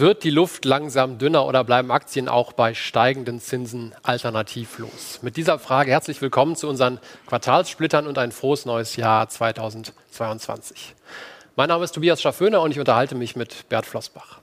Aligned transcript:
Wird 0.00 0.24
die 0.24 0.30
Luft 0.30 0.64
langsam 0.64 1.18
dünner 1.18 1.44
oder 1.44 1.62
bleiben 1.62 1.90
Aktien 1.90 2.26
auch 2.26 2.54
bei 2.54 2.72
steigenden 2.72 3.38
Zinsen 3.38 3.94
alternativlos? 4.02 5.18
Mit 5.20 5.36
dieser 5.36 5.58
Frage 5.58 5.90
herzlich 5.90 6.22
willkommen 6.22 6.56
zu 6.56 6.68
unseren 6.68 6.98
Quartalssplittern 7.26 8.06
und 8.06 8.16
ein 8.16 8.32
frohes 8.32 8.64
neues 8.64 8.96
Jahr 8.96 9.28
2022. 9.28 10.94
Mein 11.56 11.68
Name 11.68 11.84
ist 11.84 11.92
Tobias 11.92 12.22
Schafföner 12.22 12.62
und 12.62 12.70
ich 12.70 12.78
unterhalte 12.78 13.16
mich 13.16 13.34
mit 13.34 13.68
Bert 13.68 13.84
Flossbach. 13.84 14.38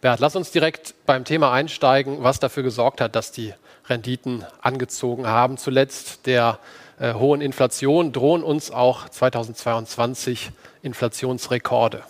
Bert, 0.00 0.20
lass 0.20 0.36
uns 0.36 0.52
direkt 0.52 0.94
beim 1.04 1.24
Thema 1.24 1.52
einsteigen, 1.52 2.22
was 2.22 2.38
dafür 2.38 2.62
gesorgt 2.62 3.00
hat, 3.00 3.16
dass 3.16 3.32
die 3.32 3.52
Renditen 3.88 4.44
angezogen 4.62 5.26
haben. 5.26 5.58
Zuletzt 5.58 6.26
der 6.26 6.60
äh, 7.00 7.14
hohen 7.14 7.40
Inflation 7.40 8.12
drohen 8.12 8.44
uns 8.44 8.70
auch 8.70 9.08
2022 9.08 10.52
Inflationsrekorde. 10.82 12.04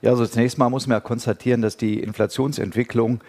Ja, 0.00 0.10
also 0.10 0.24
zunächst 0.24 0.56
mal 0.56 0.70
muss 0.70 0.86
man 0.86 0.96
ja 0.96 1.00
konstatieren, 1.00 1.60
dass 1.60 1.76
die 1.76 2.00
Inflationsentwicklung, 2.00 3.20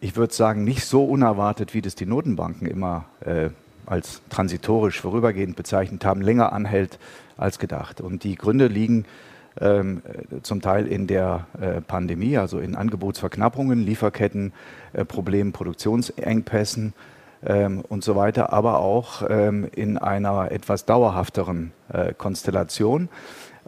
ich 0.00 0.16
würde 0.16 0.34
sagen, 0.34 0.64
nicht 0.64 0.84
so 0.84 1.04
unerwartet, 1.04 1.72
wie 1.72 1.82
das 1.82 1.94
die 1.94 2.06
Notenbanken 2.06 2.66
immer 2.66 3.04
äh, 3.20 3.50
als 3.90 4.22
transitorisch 4.30 5.00
vorübergehend 5.00 5.56
bezeichnet 5.56 6.04
haben, 6.04 6.22
länger 6.22 6.52
anhält 6.52 6.98
als 7.36 7.58
gedacht. 7.58 8.00
Und 8.00 8.22
die 8.22 8.36
Gründe 8.36 8.68
liegen 8.68 9.04
ähm, 9.60 10.02
zum 10.42 10.62
Teil 10.62 10.86
in 10.86 11.08
der 11.08 11.46
äh, 11.60 11.80
Pandemie, 11.80 12.38
also 12.38 12.60
in 12.60 12.76
Angebotsverknappungen, 12.76 13.80
Lieferkettenproblemen, 13.80 15.48
äh, 15.48 15.52
Produktionsengpässen 15.52 16.92
ähm, 17.44 17.82
und 17.88 18.04
so 18.04 18.14
weiter, 18.14 18.52
aber 18.52 18.78
auch 18.78 19.22
ähm, 19.28 19.68
in 19.74 19.98
einer 19.98 20.52
etwas 20.52 20.84
dauerhafteren 20.84 21.72
äh, 21.92 22.14
Konstellation. 22.14 23.08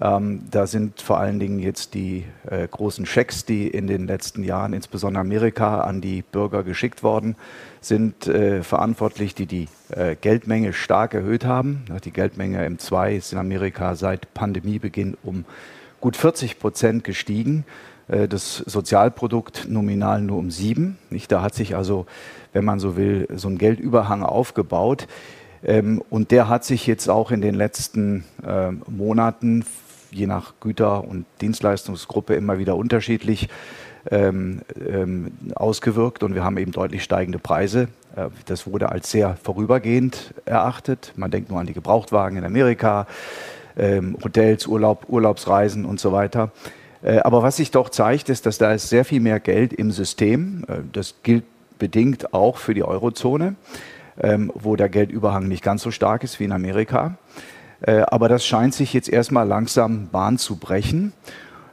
Ähm, 0.01 0.43
da 0.51 0.67
sind 0.67 1.01
vor 1.01 1.19
allen 1.19 1.39
Dingen 1.39 1.59
jetzt 1.59 1.95
die 1.95 2.25
äh, 2.49 2.67
großen 2.67 3.05
Schecks, 3.07 3.45
die 3.45 3.69
in 3.69 3.87
den 3.87 4.07
letzten 4.07 4.43
Jahren, 4.43 4.73
insbesondere 4.73 5.21
Amerika, 5.21 5.83
an 5.83 6.01
die 6.01 6.23
Bürger 6.23 6.63
geschickt 6.63 7.03
worden 7.03 7.37
sind, 7.81 8.27
äh, 8.27 8.63
verantwortlich, 8.63 9.35
die 9.35 9.47
die 9.47 9.69
äh, 9.91 10.17
Geldmenge 10.17 10.73
stark 10.73 11.15
erhöht 11.15 11.45
haben. 11.45 11.85
Die 12.05 12.11
Geldmenge 12.11 12.67
M2 12.67 13.17
ist 13.17 13.33
in 13.33 13.39
Amerika 13.39 13.95
seit 13.95 14.33
Pandemiebeginn 14.35 15.17
um 15.23 15.45
gut 16.01 16.17
40 16.17 16.59
Prozent 16.59 17.05
gestiegen. 17.05 17.65
Äh, 18.09 18.29
das 18.29 18.57
Sozialprodukt 18.59 19.67
nominal 19.69 20.23
nur 20.23 20.39
um 20.39 20.51
sieben. 20.51 20.99
Da 21.29 21.43
hat 21.43 21.55
sich 21.55 21.77
also, 21.77 22.07
wenn 22.53 22.65
man 22.65 22.81
so 22.81 22.97
will, 22.97 23.29
so 23.35 23.49
ein 23.49 23.59
Geldüberhang 23.59 24.23
aufgebaut. 24.23 25.07
Ähm, 25.65 26.03
und 26.11 26.31
der 26.31 26.49
hat 26.49 26.65
sich 26.65 26.87
jetzt 26.87 27.09
auch 27.09 27.31
in 27.31 27.41
den 27.41 27.55
letzten 27.55 28.25
äh, 28.47 28.71
Monaten 28.89 29.65
je 30.11 30.27
nach 30.27 30.55
Güter- 30.61 31.05
und 31.05 31.25
Dienstleistungsgruppe 31.41 32.35
immer 32.35 32.59
wieder 32.59 32.77
unterschiedlich 32.77 33.49
ähm, 34.11 34.63
ähm, 34.89 35.33
ausgewirkt 35.55 36.23
und 36.23 36.35
wir 36.35 36.45
haben 36.45 36.59
eben 36.59 36.73
deutlich 36.73 37.03
steigende 37.03 37.39
Preise. 37.39 37.89
Äh, 38.17 38.29
das 38.47 38.67
wurde 38.67 38.91
als 38.91 39.11
sehr 39.11 39.37
vorübergehend 39.43 40.35
erachtet. 40.45 41.13
Man 41.17 41.31
denkt 41.31 41.51
nur 41.51 41.61
an 41.61 41.67
die 41.67 41.73
Gebrauchtwagen 41.73 42.39
in 42.39 42.45
Amerika, 42.45 43.07
ähm, 43.77 44.17
Hotels, 44.23 44.67
Urlaub, 44.67 45.07
Urlaubsreisen 45.09 45.85
und 45.85 46.01
so 46.01 46.13
weiter. 46.13 46.51
Äh, 47.03 47.19
aber 47.19 47.43
was 47.43 47.57
sich 47.57 47.71
doch 47.71 47.89
zeigt, 47.89 48.29
ist, 48.29 48.47
dass 48.47 48.59
da 48.59 48.73
ist 48.73 48.89
sehr 48.89 49.05
viel 49.05 49.21
mehr 49.21 49.41
Geld 49.41 49.73
im 49.73 49.91
System. 49.93 50.65
Äh, 50.69 50.79
das 50.93 51.15
gilt 51.23 51.45
bedingt 51.79 52.33
auch 52.33 52.59
für 52.59 52.75
die 52.75 52.85
Eurozone, 52.85 53.57
ähm, 54.21 54.53
wo 54.55 54.77
der 54.77 54.89
Geldüberhang 54.89 55.49
nicht 55.49 55.63
ganz 55.63 55.83
so 55.83 55.91
stark 55.91 56.25
ist 56.25 56.41
wie 56.41 56.45
in 56.45 56.53
Amerika. 56.53 57.17
Äh, 57.81 58.03
aber 58.09 58.29
das 58.29 58.47
scheint 58.47 58.75
sich 58.75 58.93
jetzt 58.93 59.09
erstmal 59.09 59.47
langsam 59.47 60.09
Bahn 60.09 60.39
zu 60.39 60.57
brechen. 60.57 61.13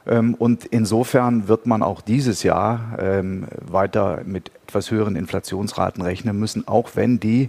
Ähm, 0.06 0.34
und 0.34 0.64
insofern 0.64 1.48
wird 1.48 1.66
man 1.66 1.82
auch 1.82 2.00
dieses 2.00 2.42
Jahr 2.42 2.98
ähm, 2.98 3.46
weiter 3.60 4.22
mit 4.24 4.50
etwas 4.66 4.90
höheren 4.90 5.16
Inflationsraten 5.16 6.02
rechnen 6.02 6.38
müssen, 6.38 6.66
auch 6.66 6.90
wenn 6.94 7.20
die 7.20 7.48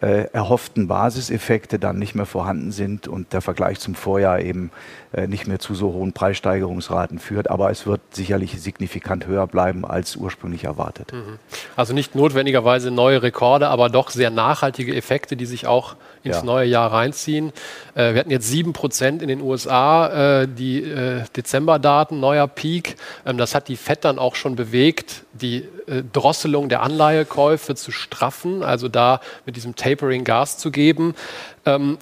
äh, 0.00 0.28
erhofften 0.32 0.88
Basiseffekte 0.88 1.78
dann 1.78 1.98
nicht 1.98 2.14
mehr 2.14 2.26
vorhanden 2.26 2.70
sind 2.70 3.08
und 3.08 3.32
der 3.32 3.40
Vergleich 3.40 3.80
zum 3.80 3.94
Vorjahr 3.94 4.40
eben 4.40 4.70
äh, 5.12 5.26
nicht 5.26 5.46
mehr 5.46 5.58
zu 5.58 5.74
so 5.74 5.92
hohen 5.92 6.12
Preissteigerungsraten 6.12 7.18
führt. 7.18 7.50
Aber 7.50 7.70
es 7.70 7.86
wird 7.86 8.00
sicherlich 8.10 8.60
signifikant 8.60 9.26
höher 9.26 9.46
bleiben 9.46 9.84
als 9.84 10.16
ursprünglich 10.16 10.64
erwartet. 10.64 11.12
Mhm. 11.12 11.38
Also 11.76 11.94
nicht 11.94 12.14
notwendigerweise 12.14 12.90
neue 12.90 13.22
Rekorde, 13.22 13.68
aber 13.68 13.88
doch 13.88 14.10
sehr 14.10 14.30
nachhaltige 14.30 14.94
Effekte, 14.94 15.36
die 15.36 15.46
sich 15.46 15.66
auch 15.66 15.96
ins 16.26 16.36
ja. 16.36 16.42
neue 16.42 16.66
Jahr 16.66 16.92
reinziehen. 16.92 17.52
Äh, 17.94 18.14
wir 18.14 18.20
hatten 18.20 18.30
jetzt 18.30 18.52
7% 18.52 19.20
in 19.20 19.28
den 19.28 19.40
USA, 19.40 20.42
äh, 20.42 20.48
die 20.48 20.82
äh, 20.82 21.22
Dezemberdaten, 21.36 22.20
neuer 22.20 22.46
Peak. 22.46 22.96
Ähm, 23.24 23.38
das 23.38 23.54
hat 23.54 23.68
die 23.68 23.76
FED 23.76 24.04
dann 24.04 24.18
auch 24.18 24.34
schon 24.34 24.56
bewegt, 24.56 25.24
die 25.32 25.64
äh, 25.86 26.02
Drosselung 26.12 26.68
der 26.68 26.82
Anleihekäufe 26.82 27.74
zu 27.74 27.90
straffen, 27.90 28.62
also 28.62 28.88
da 28.88 29.20
mit 29.44 29.56
diesem 29.56 29.76
Tapering 29.76 30.24
Gas 30.24 30.58
zu 30.58 30.70
geben. 30.70 31.14
Ähm, 31.64 31.98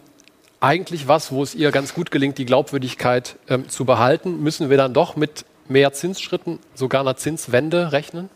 eigentlich 0.60 1.08
was, 1.08 1.30
wo 1.30 1.42
es 1.42 1.54
ihr 1.54 1.70
ganz 1.70 1.94
gut 1.94 2.10
gelingt, 2.10 2.38
die 2.38 2.46
Glaubwürdigkeit 2.46 3.36
ähm, 3.48 3.68
zu 3.68 3.84
behalten. 3.84 4.42
Müssen 4.42 4.70
wir 4.70 4.78
dann 4.78 4.94
doch 4.94 5.14
mit 5.14 5.44
mehr 5.68 5.92
Zinsschritten, 5.92 6.58
sogar 6.74 7.02
einer 7.02 7.16
Zinswende 7.16 7.92
rechnen? 7.92 8.30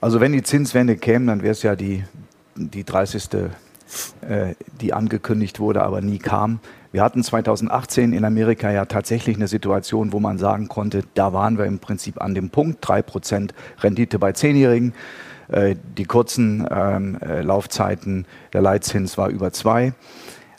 Also 0.00 0.20
wenn 0.20 0.32
die 0.32 0.42
Zinswende 0.42 0.96
käme, 0.96 1.26
dann 1.26 1.42
wäre 1.42 1.52
es 1.52 1.62
ja 1.62 1.76
die, 1.76 2.04
die 2.56 2.84
30. 2.84 3.50
Äh, 4.20 4.54
die 4.80 4.92
angekündigt 4.92 5.60
wurde, 5.60 5.82
aber 5.82 6.00
nie 6.00 6.18
kam. 6.18 6.60
Wir 6.92 7.02
hatten 7.02 7.22
2018 7.22 8.12
in 8.12 8.24
Amerika 8.24 8.70
ja 8.70 8.84
tatsächlich 8.84 9.36
eine 9.36 9.48
Situation, 9.48 10.12
wo 10.12 10.20
man 10.20 10.38
sagen 10.38 10.68
konnte, 10.68 11.02
da 11.14 11.32
waren 11.32 11.58
wir 11.58 11.66
im 11.66 11.78
Prinzip 11.78 12.20
an 12.20 12.34
dem 12.34 12.50
Punkt, 12.50 12.84
3% 12.84 13.50
Rendite 13.80 14.18
bei 14.18 14.32
Zehnjährigen. 14.32 14.94
Äh, 15.48 15.76
die 15.98 16.04
kurzen 16.04 16.66
ähm, 16.70 17.18
äh, 17.20 17.42
Laufzeiten, 17.42 18.26
der 18.52 18.62
Leitzins 18.62 19.18
war 19.18 19.28
über 19.28 19.52
zwei. 19.52 19.92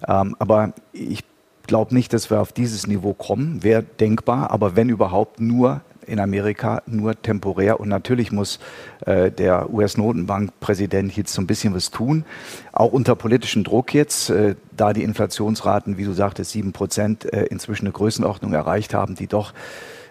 Ähm, 0.08 0.36
aber 0.40 0.74
ich 0.92 1.24
glaube 1.68 1.94
nicht, 1.94 2.13
dass 2.13 2.30
wir 2.30 2.42
auf 2.42 2.52
dieses 2.52 2.88
Niveau 2.88 3.13
kommen. 3.13 3.63
Wäre 3.63 3.84
denkbar, 3.84 4.52
aber 4.52 4.75
wenn 4.75 4.90
überhaupt 4.90 5.40
nur 5.40 5.81
in 6.07 6.19
Amerika 6.19 6.81
nur 6.85 7.19
temporär. 7.22 7.79
Und 7.79 7.89
natürlich 7.89 8.31
muss 8.31 8.59
äh, 9.06 9.31
der 9.31 9.73
US-Notenbankpräsident 9.73 11.16
jetzt 11.16 11.34
so 11.34 11.41
ein 11.41 11.47
bisschen 11.47 11.73
was 11.73 11.91
tun, 11.91 12.25
auch 12.72 12.91
unter 12.91 13.16
politischem 13.16 13.63
Druck 13.63 13.94
jetzt, 13.94 14.29
äh, 14.29 14.56
da 14.75 14.94
die 14.94 15.03
Inflationsraten, 15.03 15.97
wie 15.97 16.06
du 16.06 16.13
sagtest, 16.13 16.51
sieben 16.51 16.73
Prozent 16.73 17.31
äh, 17.31 17.44
inzwischen 17.45 17.85
eine 17.85 17.94
Größenordnung 17.94 18.53
erreicht 18.53 18.94
haben, 18.94 19.16
die 19.16 19.28
doch 19.28 19.53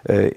äh, 0.05 0.31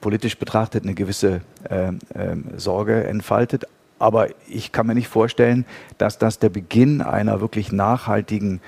politisch 0.00 0.38
betrachtet 0.38 0.82
eine 0.84 0.94
gewisse 0.94 1.40
äh, 1.68 1.92
ähm, 2.14 2.44
Sorge 2.56 3.04
entfaltet. 3.04 3.66
Aber 3.98 4.28
ich 4.48 4.72
kann 4.72 4.86
mir 4.86 4.94
nicht 4.94 5.08
vorstellen, 5.08 5.66
dass 5.98 6.18
das 6.18 6.38
der 6.38 6.48
Beginn 6.48 7.00
einer 7.00 7.40
wirklich 7.40 7.72
nachhaltigen 7.72 8.60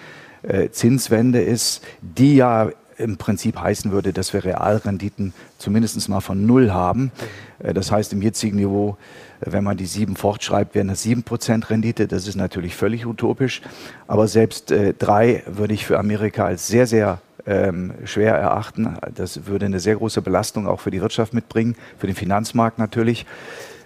äh, 0.43 0.71
Zinswende 0.71 1.41
ist, 1.41 1.85
die 2.01 2.37
ja 2.37 2.71
im 3.01 3.17
Prinzip 3.17 3.59
heißen 3.59 3.91
würde, 3.93 4.13
dass 4.13 4.33
wir 4.33 4.45
Realrenditen 4.45 5.33
zumindest 5.59 6.09
mal 6.09 6.21
von 6.21 6.47
Null 6.47 6.71
haben. 6.73 7.11
Äh, 7.59 7.75
das 7.75 7.91
heißt, 7.91 8.13
im 8.13 8.23
jetzigen 8.23 8.57
Niveau, 8.57 8.97
äh, 9.41 9.53
wenn 9.53 9.65
man 9.65 9.77
die 9.77 9.87
sieben 9.87 10.17
fortschreibt, 10.17 10.75
wären 10.75 10.89
das 10.89 11.03
sieben 11.03 11.23
Prozent 11.23 11.71
Rendite. 11.71 12.07
Das 12.07 12.27
ist 12.27 12.37
natürlich 12.37 12.77
völlig 12.77 13.07
utopisch. 13.07 13.63
Aber 14.07 14.29
selbst 14.29 14.71
äh, 14.71 14.95
drei 14.95 15.43
würde 15.47 15.75
ich 15.75 15.87
für 15.87 15.99
Amerika 15.99 16.45
als 16.45 16.69
sehr, 16.69 16.87
sehr 16.87 17.21
ähm, 17.47 17.95
schwer 18.05 18.35
erachten. 18.35 18.97
Das 19.15 19.47
würde 19.47 19.67
eine 19.67 19.81
sehr 19.81 19.97
große 19.97 20.23
Belastung 20.23 20.67
auch 20.67 20.81
für 20.81 20.91
die 20.91 21.01
Wirtschaft 21.01 21.33
mitbringen, 21.33 21.77
für 21.99 22.07
den 22.07 22.17
Finanzmarkt 22.17 22.79
natürlich. 22.79 23.27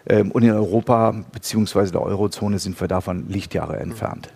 Ähm, 0.06 0.30
und 0.32 0.42
in 0.42 0.50
Europa 0.50 1.14
bzw. 1.32 1.90
der 1.90 2.02
Eurozone 2.02 2.58
sind 2.58 2.78
wir 2.80 2.88
davon 2.88 3.28
Lichtjahre 3.28 3.78
entfernt. 3.78 4.28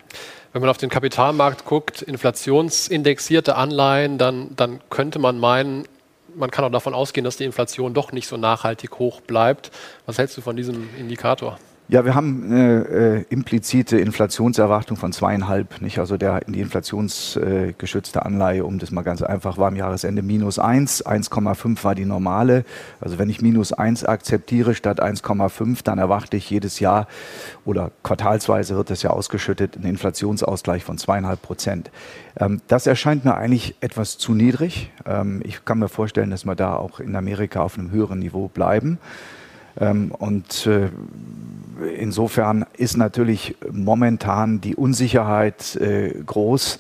Wenn 0.58 0.62
man 0.62 0.70
auf 0.70 0.78
den 0.78 0.90
Kapitalmarkt 0.90 1.66
guckt, 1.66 2.02
inflationsindexierte 2.02 3.54
Anleihen, 3.54 4.18
dann, 4.18 4.56
dann 4.56 4.80
könnte 4.90 5.20
man 5.20 5.38
meinen, 5.38 5.86
man 6.34 6.50
kann 6.50 6.64
auch 6.64 6.72
davon 6.72 6.94
ausgehen, 6.94 7.22
dass 7.22 7.36
die 7.36 7.44
Inflation 7.44 7.94
doch 7.94 8.10
nicht 8.10 8.26
so 8.26 8.36
nachhaltig 8.36 8.98
hoch 8.98 9.20
bleibt. 9.20 9.70
Was 10.04 10.18
hältst 10.18 10.36
du 10.36 10.40
von 10.40 10.56
diesem 10.56 10.88
Indikator? 10.98 11.60
Ja, 11.90 12.04
wir 12.04 12.14
haben 12.14 12.44
eine 12.44 12.84
äh, 12.84 13.24
implizite 13.30 13.98
Inflationserwartung 13.98 14.98
von 14.98 15.10
zweieinhalb, 15.10 15.80
nicht? 15.80 15.98
Also 15.98 16.18
der, 16.18 16.40
die 16.40 16.60
inflationsgeschützte 16.60 18.18
äh, 18.18 18.22
Anleihe, 18.22 18.66
um 18.66 18.78
das 18.78 18.90
mal 18.90 19.00
ganz 19.00 19.22
einfach, 19.22 19.56
war 19.56 19.68
am 19.68 19.76
Jahresende 19.76 20.20
minus 20.20 20.58
eins, 20.58 21.02
1,5 21.02 21.82
war 21.84 21.94
die 21.94 22.04
normale. 22.04 22.66
Also 23.00 23.18
wenn 23.18 23.30
ich 23.30 23.40
minus 23.40 23.72
eins 23.72 24.04
akzeptiere 24.04 24.74
statt 24.74 25.02
1,5, 25.02 25.82
dann 25.82 25.98
erwarte 25.98 26.36
ich 26.36 26.50
jedes 26.50 26.78
Jahr 26.78 27.06
oder 27.64 27.90
quartalsweise 28.02 28.76
wird 28.76 28.90
das 28.90 29.02
ja 29.02 29.08
ausgeschüttet, 29.08 29.76
einen 29.76 29.86
Inflationsausgleich 29.86 30.84
von 30.84 30.98
zweieinhalb 30.98 31.40
Prozent. 31.40 31.90
Ähm, 32.38 32.60
das 32.68 32.86
erscheint 32.86 33.24
mir 33.24 33.34
eigentlich 33.34 33.76
etwas 33.80 34.18
zu 34.18 34.34
niedrig. 34.34 34.92
Ähm, 35.06 35.40
ich 35.42 35.64
kann 35.64 35.78
mir 35.78 35.88
vorstellen, 35.88 36.28
dass 36.28 36.44
wir 36.44 36.54
da 36.54 36.76
auch 36.76 37.00
in 37.00 37.16
Amerika 37.16 37.62
auf 37.62 37.78
einem 37.78 37.90
höheren 37.90 38.18
Niveau 38.18 38.48
bleiben. 38.48 38.98
Ähm, 39.80 40.12
und 40.16 40.66
äh, 40.66 40.88
insofern 41.96 42.66
ist 42.76 42.96
natürlich 42.96 43.56
momentan 43.70 44.60
die 44.60 44.76
Unsicherheit 44.76 45.76
äh, 45.76 46.14
groß 46.24 46.78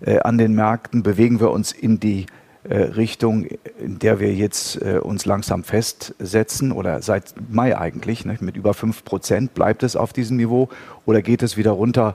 äh, 0.00 0.20
an 0.20 0.38
den 0.38 0.54
Märkten. 0.54 1.02
Bewegen 1.02 1.40
wir 1.40 1.50
uns 1.50 1.72
in 1.72 2.00
die 2.00 2.26
Richtung, 2.70 3.46
in 3.78 3.98
der 3.98 4.20
wir 4.20 4.34
jetzt 4.34 4.76
uns 4.76 5.24
langsam 5.24 5.64
festsetzen 5.64 6.70
oder 6.72 7.00
seit 7.00 7.32
Mai 7.48 7.78
eigentlich, 7.78 8.26
ne, 8.26 8.36
mit 8.40 8.58
über 8.58 8.74
5 8.74 9.04
Prozent 9.06 9.54
bleibt 9.54 9.82
es 9.84 9.96
auf 9.96 10.12
diesem 10.12 10.36
Niveau 10.36 10.68
oder 11.06 11.22
geht 11.22 11.42
es 11.42 11.56
wieder 11.56 11.70
runter 11.70 12.14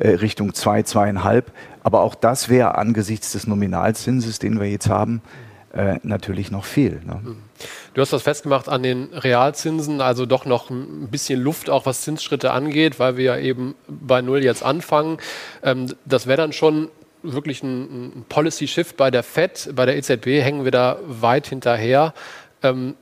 Richtung 0.00 0.54
2, 0.54 0.80
2,5? 0.80 1.44
Aber 1.84 2.00
auch 2.00 2.16
das 2.16 2.48
wäre 2.48 2.78
angesichts 2.78 3.32
des 3.32 3.46
Nominalzinses, 3.46 4.40
den 4.40 4.58
wir 4.58 4.68
jetzt 4.68 4.88
haben, 4.88 5.20
äh, 5.72 5.98
natürlich 6.02 6.50
noch 6.50 6.64
viel. 6.64 7.00
Ne? 7.04 7.36
Du 7.94 8.00
hast 8.00 8.12
das 8.12 8.22
festgemacht 8.22 8.68
an 8.68 8.82
den 8.82 9.04
Realzinsen, 9.12 10.00
also 10.00 10.26
doch 10.26 10.44
noch 10.44 10.70
ein 10.70 11.08
bisschen 11.10 11.40
Luft, 11.40 11.70
auch 11.70 11.86
was 11.86 12.02
Zinsschritte 12.02 12.52
angeht, 12.52 12.98
weil 12.98 13.16
wir 13.16 13.24
ja 13.24 13.38
eben 13.38 13.74
bei 13.88 14.20
Null 14.20 14.44
jetzt 14.44 14.62
anfangen. 14.62 15.18
Ähm, 15.62 15.94
das 16.04 16.26
wäre 16.26 16.36
dann 16.36 16.52
schon 16.52 16.88
wirklich 17.22 17.62
ein, 17.62 18.18
ein 18.18 18.24
Policy-Shift 18.28 18.96
bei 18.96 19.10
der 19.10 19.22
FED. 19.22 19.70
Bei 19.74 19.86
der 19.86 19.96
EZB 19.96 20.42
hängen 20.42 20.64
wir 20.64 20.72
da 20.72 20.98
weit 21.06 21.46
hinterher. 21.46 22.14
Ähm, 22.62 22.94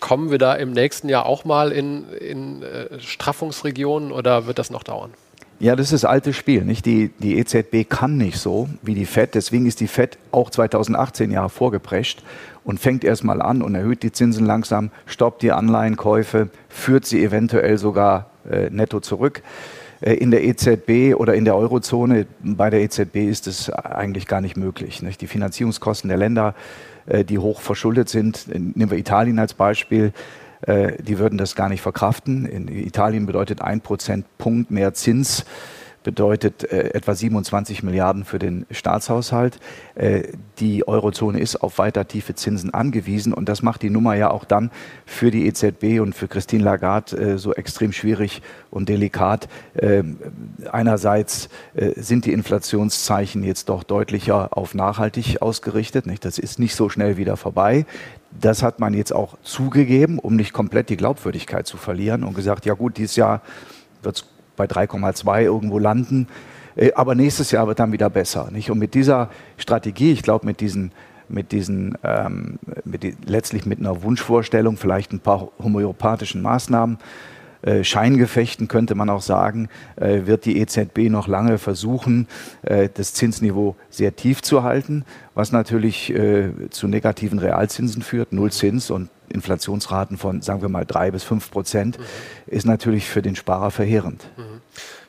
kommen 0.00 0.30
wir 0.30 0.38
da 0.38 0.54
im 0.54 0.72
nächsten 0.72 1.08
Jahr 1.08 1.26
auch 1.26 1.44
mal 1.44 1.72
in, 1.72 2.08
in 2.14 2.62
äh, 2.62 3.00
Straffungsregionen 3.00 4.12
oder 4.12 4.46
wird 4.46 4.58
das 4.58 4.70
noch 4.70 4.82
dauern? 4.82 5.12
Ja, 5.60 5.74
das 5.74 5.86
ist 5.86 6.04
das 6.04 6.10
alte 6.10 6.32
Spiel. 6.32 6.64
Nicht? 6.64 6.86
Die, 6.86 7.10
die 7.18 7.36
EZB 7.38 7.88
kann 7.88 8.16
nicht 8.16 8.38
so 8.38 8.68
wie 8.82 8.94
die 8.94 9.06
FED. 9.06 9.34
Deswegen 9.34 9.66
ist 9.66 9.80
die 9.80 9.88
FED 9.88 10.16
auch 10.30 10.50
2018 10.50 11.32
ja 11.32 11.48
vorgeprescht 11.48 12.22
und 12.64 12.78
fängt 12.78 13.02
erstmal 13.02 13.42
an 13.42 13.62
und 13.62 13.74
erhöht 13.74 14.04
die 14.04 14.12
Zinsen 14.12 14.46
langsam, 14.46 14.90
stoppt 15.06 15.42
die 15.42 15.50
Anleihenkäufe, 15.50 16.48
führt 16.68 17.06
sie 17.06 17.24
eventuell 17.24 17.76
sogar 17.76 18.30
äh, 18.48 18.70
netto 18.70 19.00
zurück. 19.00 19.42
Äh, 20.00 20.14
in 20.14 20.30
der 20.30 20.44
EZB 20.44 21.16
oder 21.16 21.34
in 21.34 21.44
der 21.44 21.56
Eurozone, 21.56 22.26
bei 22.40 22.70
der 22.70 22.80
EZB 22.82 23.16
ist 23.16 23.48
es 23.48 23.68
eigentlich 23.68 24.28
gar 24.28 24.40
nicht 24.40 24.56
möglich. 24.56 25.02
Nicht? 25.02 25.20
Die 25.20 25.26
Finanzierungskosten 25.26 26.06
der 26.06 26.18
Länder, 26.18 26.54
äh, 27.06 27.24
die 27.24 27.38
hoch 27.38 27.60
verschuldet 27.60 28.08
sind, 28.08 28.46
nehmen 28.46 28.92
wir 28.92 28.98
Italien 28.98 29.40
als 29.40 29.54
Beispiel, 29.54 30.12
äh, 30.62 31.02
die 31.02 31.18
würden 31.18 31.38
das 31.38 31.54
gar 31.54 31.68
nicht 31.68 31.82
verkraften. 31.82 32.46
In 32.46 32.68
Italien 32.68 33.26
bedeutet 33.26 33.62
ein 33.62 33.80
Prozentpunkt 33.80 34.70
mehr 34.70 34.94
Zins 34.94 35.44
bedeutet 36.08 36.64
äh, 36.72 36.94
etwa 36.94 37.14
27 37.14 37.82
Milliarden 37.82 38.24
für 38.24 38.38
den 38.38 38.64
Staatshaushalt. 38.70 39.58
Äh, 39.94 40.22
die 40.58 40.86
Eurozone 40.86 41.38
ist 41.38 41.56
auf 41.56 41.76
weiter 41.76 42.08
tiefe 42.08 42.34
Zinsen 42.34 42.72
angewiesen 42.72 43.34
und 43.34 43.46
das 43.48 43.62
macht 43.62 43.82
die 43.82 43.90
Nummer 43.90 44.14
ja 44.14 44.30
auch 44.30 44.46
dann 44.46 44.70
für 45.04 45.30
die 45.30 45.46
EZB 45.46 46.00
und 46.00 46.14
für 46.14 46.28
Christine 46.28 46.64
Lagarde 46.64 47.16
äh, 47.16 47.38
so 47.38 47.52
extrem 47.52 47.92
schwierig 47.92 48.40
und 48.70 48.88
delikat. 48.88 49.48
Ähm, 49.78 50.18
einerseits 50.70 51.48
äh, 51.74 51.90
sind 52.00 52.24
die 52.24 52.32
Inflationszeichen 52.32 53.42
jetzt 53.42 53.68
doch 53.68 53.82
deutlicher 53.82 54.56
auf 54.56 54.74
nachhaltig 54.74 55.42
ausgerichtet. 55.42 56.06
Nicht? 56.06 56.24
Das 56.24 56.38
ist 56.38 56.58
nicht 56.58 56.74
so 56.74 56.88
schnell 56.88 57.16
wieder 57.16 57.36
vorbei. 57.36 57.86
Das 58.30 58.62
hat 58.62 58.78
man 58.78 58.94
jetzt 58.94 59.12
auch 59.12 59.38
zugegeben, 59.42 60.18
um 60.18 60.36
nicht 60.36 60.52
komplett 60.52 60.90
die 60.90 60.96
Glaubwürdigkeit 60.96 61.66
zu 61.66 61.76
verlieren 61.76 62.24
und 62.24 62.34
gesagt, 62.34 62.66
ja 62.66 62.74
gut, 62.74 62.98
dieses 62.98 63.16
Jahr 63.16 63.40
wird 64.02 64.16
es 64.16 64.24
bei 64.56 64.66
3,2 64.66 65.42
irgendwo 65.42 65.78
landen. 65.78 66.28
Äh, 66.76 66.92
aber 66.92 67.14
nächstes 67.14 67.50
Jahr 67.50 67.66
wird 67.66 67.78
dann 67.78 67.92
wieder 67.92 68.10
besser. 68.10 68.50
Nicht? 68.50 68.70
Und 68.70 68.78
mit 68.78 68.94
dieser 68.94 69.30
Strategie, 69.56 70.12
ich 70.12 70.22
glaube, 70.22 70.46
mit 70.46 70.60
diesen, 70.60 70.92
mit 71.28 71.52
diesen 71.52 71.96
ähm, 72.04 72.58
mit 72.84 73.02
die, 73.02 73.16
letztlich 73.24 73.66
mit 73.66 73.78
einer 73.80 74.02
Wunschvorstellung, 74.02 74.76
vielleicht 74.76 75.12
ein 75.12 75.20
paar 75.20 75.48
homöopathischen 75.62 76.42
Maßnahmen, 76.42 76.98
Scheingefechten 77.82 78.68
könnte 78.68 78.94
man 78.94 79.10
auch 79.10 79.22
sagen, 79.22 79.68
äh, 79.96 80.26
wird 80.26 80.44
die 80.44 80.58
EZB 80.60 81.10
noch 81.10 81.26
lange 81.28 81.58
versuchen, 81.58 82.28
äh, 82.62 82.88
das 82.92 83.14
Zinsniveau 83.14 83.76
sehr 83.90 84.14
tief 84.16 84.42
zu 84.42 84.62
halten, 84.62 85.04
was 85.34 85.52
natürlich 85.52 86.10
äh, 86.10 86.50
zu 86.70 86.88
negativen 86.88 87.38
Realzinsen 87.38 88.02
führt, 88.02 88.32
Null 88.32 88.52
Zins 88.52 88.90
und 88.90 89.08
Inflationsraten 89.28 90.16
von, 90.16 90.40
sagen 90.40 90.62
wir 90.62 90.68
mal, 90.68 90.86
drei 90.86 91.10
bis 91.10 91.22
fünf 91.22 91.50
Prozent, 91.50 91.98
mhm. 91.98 92.02
ist 92.46 92.66
natürlich 92.66 93.08
für 93.08 93.22
den 93.22 93.36
Sparer 93.36 93.70
verheerend. 93.70 94.30
Mhm. 94.36 94.57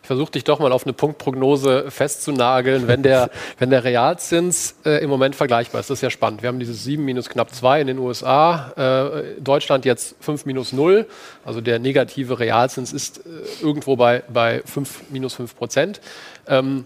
Versuche 0.10 0.32
dich 0.32 0.44
doch 0.44 0.58
mal 0.58 0.72
auf 0.72 0.88
eine 0.88 0.94
Punktprognose 0.94 1.92
festzunageln. 1.92 2.88
Wenn 2.88 3.04
der, 3.04 3.30
wenn 3.60 3.70
der 3.70 3.84
Realzins 3.84 4.74
äh, 4.84 5.04
im 5.04 5.10
Moment 5.12 5.36
vergleichbar 5.36 5.82
ist, 5.82 5.92
das 5.92 6.00
ist 6.00 6.02
ja 6.02 6.10
spannend. 6.10 6.42
Wir 6.42 6.48
haben 6.48 6.58
dieses 6.58 6.84
7 6.84 7.06
minus 7.06 7.30
knapp 7.30 7.54
2 7.54 7.82
in 7.82 7.86
den 7.86 8.00
USA, 8.00 8.72
äh, 8.76 9.40
Deutschland 9.40 9.86
jetzt 9.86 10.16
5 10.22 10.48
minus 10.48 10.74
0. 10.74 11.06
Also 11.46 11.62
der 11.62 11.78
negative 11.78 12.40
Realzins 12.40 12.92
ist 12.92 13.20
äh, 13.20 13.64
irgendwo 13.64 13.98
bei, 13.98 14.24
bei 14.34 14.64
5 14.66 15.12
minus 15.12 15.36
5 15.36 15.56
Prozent. 15.56 16.02
Ähm, 16.48 16.86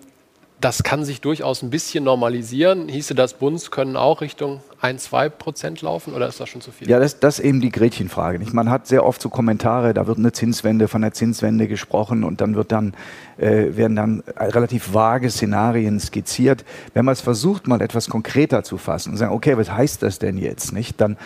das 0.64 0.82
kann 0.84 1.04
sich 1.04 1.20
durchaus 1.20 1.62
ein 1.62 1.70
bisschen 1.70 2.06
normalisieren. 2.06 2.88
Hieße 2.88 3.16
das, 3.16 3.34
Bunds 3.34 3.70
können 3.70 3.98
auch 3.98 4.22
Richtung 4.22 4.62
1, 4.80 5.04
2 5.04 5.28
Prozent 5.28 5.82
laufen 5.82 6.14
oder 6.14 6.26
ist 6.28 6.40
das 6.40 6.48
schon 6.48 6.62
zu 6.62 6.72
viel? 6.72 6.90
Ja, 6.90 7.00
das, 7.00 7.20
das 7.20 7.40
ist 7.40 7.46
eben 7.46 7.60
die 7.60 7.70
Gretchenfrage. 7.70 8.40
Nicht? 8.40 8.54
Man 8.54 8.70
hat 8.70 8.88
sehr 8.88 9.06
oft 9.06 9.22
so 9.22 9.28
Kommentare, 9.28 9.94
da 9.94 10.08
wird 10.08 10.20
eine 10.20 10.32
Zinswende 10.32 10.88
von 10.88 11.02
der 11.02 11.12
Zinswende 11.12 11.68
gesprochen 11.68 12.24
und 12.24 12.40
dann, 12.40 12.56
wird 12.56 12.72
dann 12.72 12.94
äh, 13.38 13.76
werden 13.76 13.98
dann 13.98 14.24
relativ 14.38 14.94
vage 14.94 15.30
Szenarien 15.30 16.00
skizziert. 16.00 16.64
Wenn 16.94 17.04
man 17.04 17.12
es 17.12 17.20
versucht, 17.20 17.68
mal 17.68 17.82
etwas 17.82 18.08
konkreter 18.08 18.64
zu 18.64 18.78
fassen 18.78 19.12
und 19.12 19.18
sagen, 19.18 19.34
okay, 19.34 19.58
was 19.58 19.70
heißt 19.70 20.02
das 20.02 20.18
denn 20.20 20.38
jetzt? 20.38 20.72
Nicht? 20.72 21.02
Dann 21.02 21.18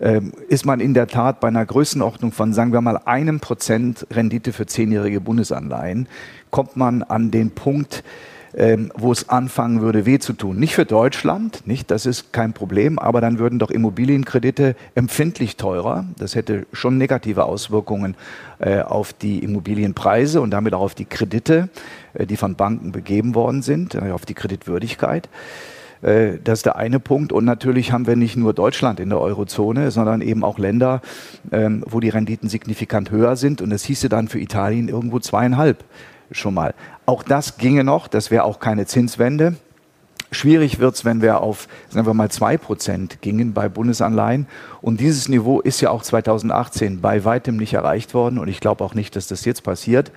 ähm, 0.00 0.32
ist 0.48 0.64
man 0.64 0.80
in 0.80 0.94
der 0.94 1.06
Tat 1.06 1.40
bei 1.40 1.48
einer 1.48 1.66
Größenordnung 1.66 2.32
von, 2.32 2.54
sagen 2.54 2.72
wir 2.72 2.80
mal, 2.80 2.96
einem 3.04 3.40
Prozent 3.40 4.06
Rendite 4.10 4.54
für 4.54 4.64
zehnjährige 4.64 5.20
Bundesanleihen, 5.20 6.08
kommt 6.50 6.78
man 6.78 7.02
an 7.02 7.30
den 7.30 7.50
Punkt, 7.50 8.02
ähm, 8.56 8.90
wo 8.96 9.12
es 9.12 9.28
anfangen 9.28 9.82
würde, 9.82 10.06
weh 10.06 10.18
zu 10.18 10.32
tun. 10.32 10.58
Nicht 10.58 10.74
für 10.74 10.86
Deutschland, 10.86 11.66
nicht, 11.66 11.90
das 11.90 12.06
ist 12.06 12.32
kein 12.32 12.54
Problem, 12.54 12.98
aber 12.98 13.20
dann 13.20 13.38
würden 13.38 13.58
doch 13.58 13.70
Immobilienkredite 13.70 14.76
empfindlich 14.94 15.56
teurer. 15.56 16.06
Das 16.18 16.34
hätte 16.34 16.66
schon 16.72 16.96
negative 16.96 17.44
Auswirkungen 17.44 18.16
äh, 18.58 18.80
auf 18.80 19.12
die 19.12 19.40
Immobilienpreise 19.40 20.40
und 20.40 20.50
damit 20.52 20.72
auch 20.72 20.80
auf 20.80 20.94
die 20.94 21.04
Kredite, 21.04 21.68
äh, 22.14 22.26
die 22.26 22.38
von 22.38 22.54
Banken 22.54 22.92
begeben 22.92 23.34
worden 23.34 23.60
sind, 23.60 23.94
äh, 23.94 24.10
auf 24.10 24.24
die 24.24 24.34
Kreditwürdigkeit. 24.34 25.28
Das 26.02 26.58
ist 26.58 26.66
der 26.66 26.76
eine 26.76 27.00
Punkt. 27.00 27.32
Und 27.32 27.46
natürlich 27.46 27.90
haben 27.90 28.06
wir 28.06 28.16
nicht 28.16 28.36
nur 28.36 28.52
Deutschland 28.52 29.00
in 29.00 29.08
der 29.08 29.18
Eurozone, 29.18 29.90
sondern 29.90 30.20
eben 30.20 30.44
auch 30.44 30.58
Länder, 30.58 31.00
ähm, 31.50 31.82
wo 31.86 32.00
die 32.00 32.10
Renditen 32.10 32.50
signifikant 32.50 33.10
höher 33.10 33.34
sind. 33.34 33.62
Und 33.62 33.70
das 33.70 33.82
hieße 33.82 34.10
dann 34.10 34.28
für 34.28 34.38
Italien 34.38 34.88
irgendwo 34.88 35.20
zweieinhalb 35.20 35.82
schon 36.30 36.54
mal. 36.54 36.74
Auch 37.04 37.22
das 37.22 37.58
ginge 37.58 37.84
noch, 37.84 38.08
das 38.08 38.30
wäre 38.30 38.44
auch 38.44 38.60
keine 38.60 38.86
Zinswende. 38.86 39.56
Schwierig 40.32 40.80
wird 40.80 40.96
es, 40.96 41.04
wenn 41.04 41.22
wir 41.22 41.40
auf, 41.40 41.68
sagen 41.88 42.06
wir 42.06 42.12
mal, 42.12 42.26
2% 42.26 43.18
gingen 43.20 43.52
bei 43.52 43.68
Bundesanleihen. 43.68 44.48
Und 44.82 44.98
dieses 45.00 45.28
Niveau 45.28 45.60
ist 45.60 45.80
ja 45.80 45.90
auch 45.90 46.02
2018 46.02 47.00
bei 47.00 47.24
weitem 47.24 47.56
nicht 47.56 47.74
erreicht 47.74 48.12
worden. 48.12 48.38
Und 48.38 48.48
ich 48.48 48.58
glaube 48.58 48.82
auch 48.82 48.94
nicht, 48.94 49.14
dass 49.14 49.28
das 49.28 49.44
jetzt 49.44 49.62
passiert. 49.62 50.10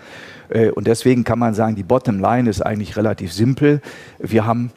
Äh, 0.49 0.71
und 0.71 0.87
deswegen 0.87 1.23
kann 1.23 1.37
man 1.37 1.53
sagen, 1.53 1.75
die 1.75 1.83
Bottomline 1.83 2.49
ist 2.49 2.61
eigentlich 2.61 2.97
relativ 2.97 3.31
simpel. 3.31 3.81
Wir 4.17 4.47
haben 4.47 4.71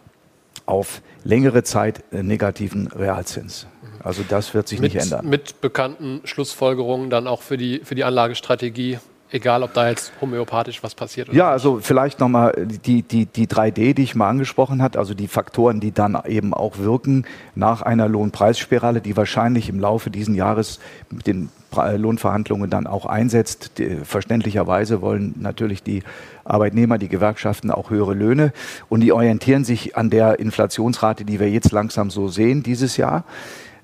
auf 0.67 1.01
längere 1.25 1.63
Zeit 1.63 2.05
negativen 2.13 2.89
Realzins. 2.89 3.67
Also 4.03 4.23
das 4.29 4.53
wird 4.53 4.69
sich 4.69 4.81
mit, 4.81 4.93
nicht 4.93 5.03
ändern. 5.03 5.29
Mit 5.29 5.61
bekannten 5.61 6.21
Schlussfolgerungen 6.25 7.09
dann 7.09 7.27
auch 7.27 7.43
für 7.43 7.57
die, 7.57 7.81
für 7.85 7.95
die 7.95 8.05
Anlagestrategie 8.05 8.99
egal 9.33 9.63
ob 9.63 9.73
da 9.73 9.89
jetzt 9.89 10.13
homöopathisch 10.21 10.83
was 10.83 10.95
passiert. 10.95 11.29
Oder 11.29 11.39
ja, 11.39 11.51
also 11.51 11.81
vielleicht 11.81 12.21
nochmal 12.21 12.67
die, 12.67 13.03
die, 13.03 13.27
die 13.27 13.47
3D, 13.47 13.95
die 13.95 14.03
ich 14.03 14.15
mal 14.15 14.29
angesprochen 14.29 14.83
habe, 14.83 14.99
also 14.99 15.15
die 15.15 15.29
Faktoren, 15.29 15.81
die 15.81 15.93
dann 15.93 16.19
eben 16.27 16.55
auch 16.55 16.79
wirken 16.79 17.25
nach 17.55 17.83
einer 17.83 18.09
Lohnpreisspirale, 18.09 19.01
die 19.01 19.17
wahrscheinlich 19.17 19.69
im 19.69 19.81
Laufe 19.81 20.11
dieses 20.11 20.35
Jahres 20.37 20.79
mit 21.11 21.27
den 21.27 21.49
Lohnverhandlungen 21.97 22.69
dann 22.69 22.87
auch 22.87 23.07
einsetzt. 23.07 23.83
Verständlicherweise 24.05 25.01
wollen 25.01 25.35
natürlich 25.39 25.83
die 25.83 26.03
Arbeitnehmer, 26.45 26.99
die 26.99 27.09
Gewerkschaften 27.09 27.71
auch 27.71 27.91
höhere 27.91 28.15
Löhne 28.15 28.53
und 28.91 29.01
die 29.01 29.13
orientieren 29.13 29.65
sich 29.65 29.97
an 29.97 30.11
der 30.11 30.39
Inflationsrate, 30.39 31.25
die 31.25 31.41
wir 31.41 31.51
jetzt 31.51 31.73
langsam 31.73 32.11
so 32.11 32.29
sehen 32.29 32.63
dieses 32.63 32.99
Jahr. 32.99 33.25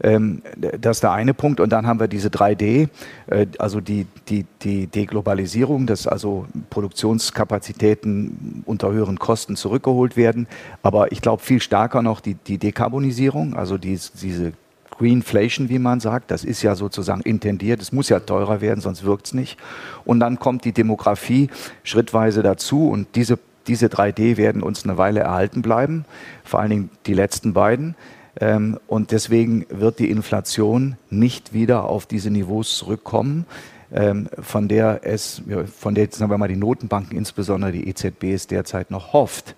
Ähm, 0.03 0.43
das 0.57 0.99
ist 0.99 1.03
der 1.03 1.13
eine 1.13 1.35
Punkt. 1.35 1.61
Und 1.61 1.71
dann 1.71 1.87
haben 1.87 2.01
wir 2.01 2.09
diese 2.09 2.29
3D, 2.29 2.89
äh, 3.27 3.47
also 3.59 3.81
die, 3.81 4.07
die, 4.29 4.47
die 4.63 4.87
Deglobalisierung, 4.87 5.87
dass 5.87 6.07
also 6.07 6.47
Produktionskapazitäten 6.71 8.63
unter 8.67 8.93
höheren 8.93 9.19
Kosten 9.19 9.57
zurückgeholt 9.57 10.17
werden. 10.17 10.47
Aber 10.83 11.13
ich 11.13 11.21
glaube 11.21 11.43
viel 11.43 11.61
stärker 11.61 12.03
noch 12.03 12.21
die, 12.21 12.35
die 12.35 12.59
Dekarbonisierung, 12.59 13.55
also 13.55 13.79
die, 13.79 13.99
diese 14.21 14.53
Greenflation, 14.99 15.69
wie 15.69 15.79
man 15.79 16.01
sagt. 16.01 16.31
Das 16.31 16.45
ist 16.45 16.63
ja 16.63 16.75
sozusagen 16.75 17.23
intendiert. 17.23 17.81
Es 17.81 17.93
muss 17.93 18.09
ja 18.09 18.21
teurer 18.21 18.61
werden, 18.61 18.81
sonst 18.81 19.05
wirkt 19.05 19.27
es 19.27 19.35
nicht. 19.35 19.59
Und 20.05 20.21
dann 20.21 20.39
kommt 20.39 20.65
die 20.65 20.73
Demografie 20.73 21.49
schrittweise 21.83 22.43
dazu 22.43 22.91
und 22.91 23.15
diese, 23.15 23.39
diese 23.67 23.87
3D 23.87 24.37
werden 24.37 24.63
uns 24.63 24.85
eine 24.85 24.99
Weile 24.99 25.21
erhalten 25.21 25.63
bleiben, 25.63 26.05
vor 26.45 26.61
allen 26.61 26.71
Dingen 26.71 26.91
die 27.07 27.15
letzten 27.15 27.53
beiden. 27.53 27.95
Ähm, 28.41 28.79
und 28.87 29.11
deswegen 29.11 29.67
wird 29.71 29.99
die 29.99 30.11
Inflation 30.11 30.97
nicht 31.11 31.53
wieder 31.53 31.85
auf 31.85 32.07
diese 32.07 32.31
Niveaus 32.31 32.77
zurückkommen, 32.77 33.47
ähm, 33.93 34.29
von 34.41 34.69
der 34.69 35.01
es, 35.03 35.43
von 35.77 35.95
der, 35.95 36.09
sagen 36.11 36.31
wir 36.31 36.39
mal, 36.39 36.49
die 36.49 36.57
Notenbanken, 36.57 37.17
insbesondere 37.17 37.73
die 37.73 37.89
EZB, 37.89 38.25
es 38.35 38.47
derzeit 38.47 38.91
noch 38.91 39.13
hofft. 39.13 39.55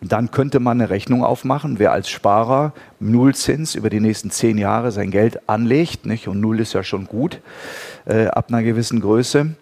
Und 0.00 0.10
dann 0.10 0.32
könnte 0.32 0.58
man 0.58 0.80
eine 0.80 0.90
Rechnung 0.90 1.24
aufmachen, 1.24 1.78
wer 1.78 1.92
als 1.92 2.10
Sparer 2.10 2.72
Nullzins 2.98 3.76
über 3.76 3.88
die 3.88 4.00
nächsten 4.00 4.32
zehn 4.32 4.58
Jahre 4.58 4.90
sein 4.90 5.12
Geld 5.12 5.48
anlegt, 5.48 6.06
nicht? 6.06 6.26
und 6.26 6.40
Null 6.40 6.58
ist 6.58 6.72
ja 6.72 6.82
schon 6.82 7.06
gut 7.06 7.40
äh, 8.04 8.26
ab 8.26 8.46
einer 8.48 8.64
gewissen 8.64 9.00
Größe, 9.00 9.54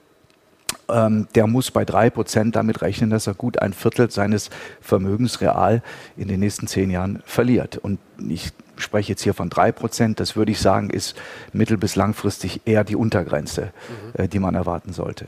ähm, 0.92 1.28
der 1.34 1.46
muss 1.46 1.70
bei 1.70 1.84
drei 1.84 2.10
Prozent 2.10 2.56
damit 2.56 2.82
rechnen, 2.82 3.10
dass 3.10 3.26
er 3.26 3.34
gut 3.34 3.60
ein 3.60 3.72
Viertel 3.72 4.10
seines 4.10 4.50
Vermögens 4.80 5.40
real 5.40 5.82
in 6.16 6.28
den 6.28 6.40
nächsten 6.40 6.66
zehn 6.66 6.90
Jahren 6.90 7.22
verliert. 7.24 7.76
Und 7.76 7.98
ich 8.28 8.52
spreche 8.76 9.10
jetzt 9.10 9.22
hier 9.22 9.34
von 9.34 9.50
drei 9.50 9.72
Prozent. 9.72 10.20
Das 10.20 10.36
würde 10.36 10.52
ich 10.52 10.60
sagen, 10.60 10.90
ist 10.90 11.16
mittel- 11.52 11.76
bis 11.76 11.96
langfristig 11.96 12.62
eher 12.64 12.84
die 12.84 12.96
Untergrenze, 12.96 13.72
mhm. 14.16 14.24
äh, 14.24 14.28
die 14.28 14.38
man 14.38 14.54
erwarten 14.54 14.92
sollte. 14.92 15.26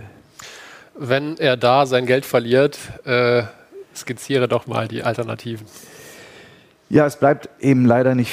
Wenn 0.95 1.39
er 1.39 1.57
da 1.57 1.87
sein 1.87 2.07
Geld 2.07 2.27
verliert, 2.27 2.79
äh, 3.05 3.45
skizziere 3.95 4.49
doch 4.49 4.67
mal 4.67 4.89
die 4.89 5.03
Alternativen. 5.03 5.67
Ja, 6.89 7.07
es 7.07 7.17
bleibt 7.17 7.49
eben 7.61 7.87
leider 7.87 8.15
nicht 8.15 8.33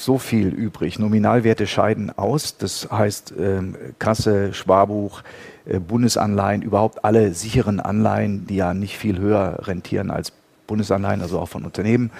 so 0.00 0.18
viel 0.18 0.48
übrig. 0.48 0.98
Nominalwerte 0.98 1.66
scheiden 1.66 2.10
aus. 2.16 2.56
Das 2.56 2.88
heißt, 2.90 3.34
ähm, 3.38 3.76
Kasse, 3.98 4.54
Sparbuch, 4.54 5.22
äh, 5.66 5.78
Bundesanleihen, 5.78 6.62
überhaupt 6.62 7.04
alle 7.04 7.34
sicheren 7.34 7.80
Anleihen, 7.80 8.46
die 8.46 8.56
ja 8.56 8.74
nicht 8.74 8.96
viel 8.96 9.18
höher 9.18 9.66
rentieren 9.66 10.10
als 10.10 10.32
Bundesanleihen, 10.66 11.20
also 11.20 11.38
auch 11.38 11.48
von 11.48 11.64
Unternehmen, 11.64 12.10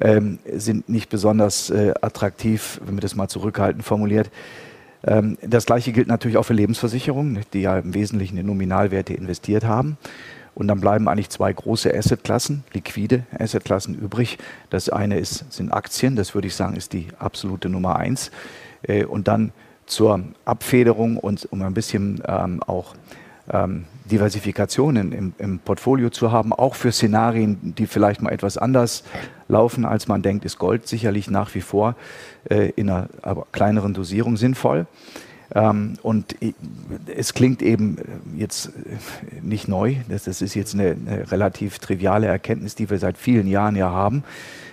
ähm, 0.00 0.38
sind 0.52 0.88
nicht 0.88 1.08
besonders 1.08 1.70
äh, 1.70 1.94
attraktiv, 2.00 2.80
wenn 2.84 2.94
man 2.94 3.02
das 3.02 3.14
mal 3.14 3.28
zurückhaltend 3.28 3.84
formuliert. 3.84 4.30
Ähm, 5.06 5.38
das 5.42 5.66
gleiche 5.66 5.92
gilt 5.92 6.08
natürlich 6.08 6.36
auch 6.36 6.44
für 6.44 6.54
Lebensversicherungen, 6.54 7.40
die 7.52 7.60
ja 7.60 7.78
im 7.78 7.94
Wesentlichen 7.94 8.38
in 8.38 8.46
Nominalwerte 8.46 9.14
investiert 9.14 9.64
haben. 9.64 9.98
Und 10.54 10.68
dann 10.68 10.80
bleiben 10.80 11.08
eigentlich 11.08 11.30
zwei 11.30 11.52
große 11.52 11.92
Assetklassen, 11.92 12.64
liquide 12.72 13.24
Assetklassen 13.38 13.94
übrig. 13.94 14.38
Das 14.70 14.88
eine 14.88 15.18
ist, 15.18 15.52
sind 15.52 15.72
Aktien, 15.72 16.16
das 16.16 16.34
würde 16.34 16.48
ich 16.48 16.54
sagen, 16.54 16.76
ist 16.76 16.92
die 16.92 17.08
absolute 17.18 17.68
Nummer 17.68 17.96
eins. 17.96 18.30
Äh, 18.82 19.04
und 19.04 19.28
dann 19.28 19.52
zur 19.86 20.20
Abfederung 20.44 21.18
und 21.18 21.46
um 21.52 21.62
ein 21.62 21.74
bisschen 21.74 22.22
ähm, 22.26 22.62
auch 22.62 22.94
ähm, 23.52 23.84
Diversifikationen 24.10 25.12
im, 25.12 25.34
im, 25.38 25.58
Portfolio 25.58 26.10
zu 26.10 26.32
haben, 26.32 26.52
auch 26.52 26.74
für 26.74 26.92
Szenarien, 26.92 27.74
die 27.76 27.86
vielleicht 27.86 28.22
mal 28.22 28.30
etwas 28.30 28.56
anders 28.56 29.04
laufen, 29.48 29.84
als 29.84 30.08
man 30.08 30.22
denkt, 30.22 30.44
ist 30.44 30.58
Gold 30.58 30.86
sicherlich 30.86 31.30
nach 31.30 31.54
wie 31.54 31.60
vor 31.60 31.94
äh, 32.48 32.70
in 32.76 32.88
einer 32.88 33.08
kleineren 33.52 33.92
Dosierung 33.94 34.36
sinnvoll. 34.36 34.86
Ähm, 35.54 35.94
und 36.02 36.34
es 37.06 37.32
klingt 37.32 37.62
eben 37.62 37.98
äh, 37.98 38.40
jetzt 38.40 38.66
äh, 38.66 38.70
nicht 39.40 39.68
neu, 39.68 39.96
das, 40.08 40.24
das 40.24 40.42
ist 40.42 40.54
jetzt 40.54 40.74
eine, 40.74 40.96
eine, 41.06 41.30
relativ 41.30 41.78
triviale 41.78 42.26
Erkenntnis, 42.26 42.74
die 42.74 42.90
wir 42.90 42.98
seit 42.98 43.16
vielen 43.16 43.46
Jahren 43.46 43.76
ja 43.76 43.90
haben, 43.90 44.24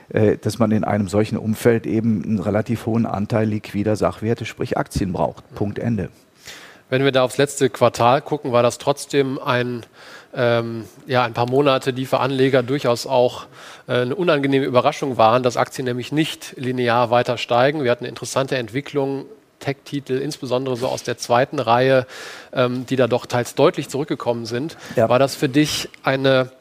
äh, 0.10 0.38
dass 0.38 0.58
man 0.58 0.72
in 0.72 0.84
einem 0.84 1.08
solchen 1.08 1.38
Umfeld 1.38 1.86
eben 1.86 2.24
einen 2.24 2.40
relativ 2.40 2.88
hohen 2.88 3.06
Anteil 3.06 3.48
liquider 3.48 3.96
Sachwerte, 3.96 4.46
sprich 4.46 4.76
Aktien 4.78 5.14
braucht. 5.14 5.54
Punkt 5.54 5.78
Ende. 5.78 6.10
Wenn 6.90 7.04
wir 7.04 7.12
da 7.12 7.24
aufs 7.24 7.38
letzte 7.38 7.70
Quartal 7.70 8.22
gucken, 8.22 8.52
war 8.52 8.64
das 8.64 8.80
trotzdem 8.80 9.40
ein, 9.40 9.86
ähm, 10.34 10.86
ja, 11.06 11.24
ein 11.24 11.34
paar 11.34 11.50
Monate, 11.50 11.94
die 11.94 12.06
für 12.06 12.20
Anleger 12.20 12.64
durchaus 12.64 13.06
auch 13.06 13.46
äh, 13.88 14.02
eine 14.02 14.16
unangenehme 14.16 14.66
Überraschung 14.66 15.16
waren, 15.18 15.44
dass 15.44 15.58
Aktien 15.58 15.86
nämlich 15.86 16.12
nicht 16.12 16.56
linear 16.58 17.12
weiter 17.12 17.38
steigen. 17.38 17.84
Wir 17.84 17.92
hatten 17.92 18.04
eine 18.04 18.10
interessante 18.10 18.58
Entwicklung 18.58 19.26
Tech-Titel, 19.62 20.14
insbesondere 20.14 20.76
so 20.76 20.88
aus 20.88 21.04
der 21.04 21.18
zweiten 21.18 21.60
Reihe, 21.60 22.06
ähm, 22.52 22.86
die 22.86 22.98
da 22.98 23.08
doch 23.08 23.26
teils 23.26 23.56
deutlich 23.56 23.88
zurückgekommen 23.88 24.46
sind. 24.46 24.76
Ja. 24.98 25.08
War 25.08 25.20
das 25.20 25.36
für 25.36 25.48
dich 25.48 25.90
eine 26.04 26.52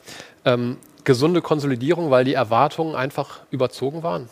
ähm, 0.45 0.77
gesunde 1.05 1.43
Konsolidierung, 1.43 2.11
weil 2.11 2.25
die 2.25 2.35
Erwartungen 2.35 2.95
einfach 2.95 3.41
überzogen 3.51 4.05
waren? 4.05 4.29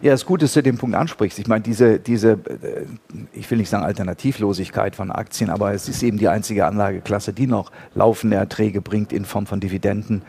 Ja, 0.00 0.12
es 0.12 0.20
ist 0.20 0.26
gut, 0.26 0.42
dass 0.42 0.52
du 0.52 0.62
den 0.62 0.78
Punkt 0.78 0.94
ansprichst. 0.94 1.38
Ich 1.38 1.48
meine, 1.48 1.62
diese, 1.62 1.98
diese, 1.98 2.32
äh, 2.32 2.86
ich 3.32 3.50
will 3.50 3.58
nicht 3.58 3.68
sagen 3.68 3.84
Alternativlosigkeit 3.84 4.94
von 4.94 5.10
Aktien, 5.10 5.50
aber 5.50 5.72
es 5.72 5.88
ist 5.88 6.02
eben 6.02 6.18
die 6.18 6.28
einzige 6.28 6.66
Anlageklasse, 6.66 7.32
die 7.32 7.46
noch 7.46 7.72
laufende 7.94 8.36
Erträge 8.36 8.80
bringt 8.80 9.12
in 9.12 9.24
Form 9.24 9.46
von 9.46 9.58
Dividenden. 9.58 10.22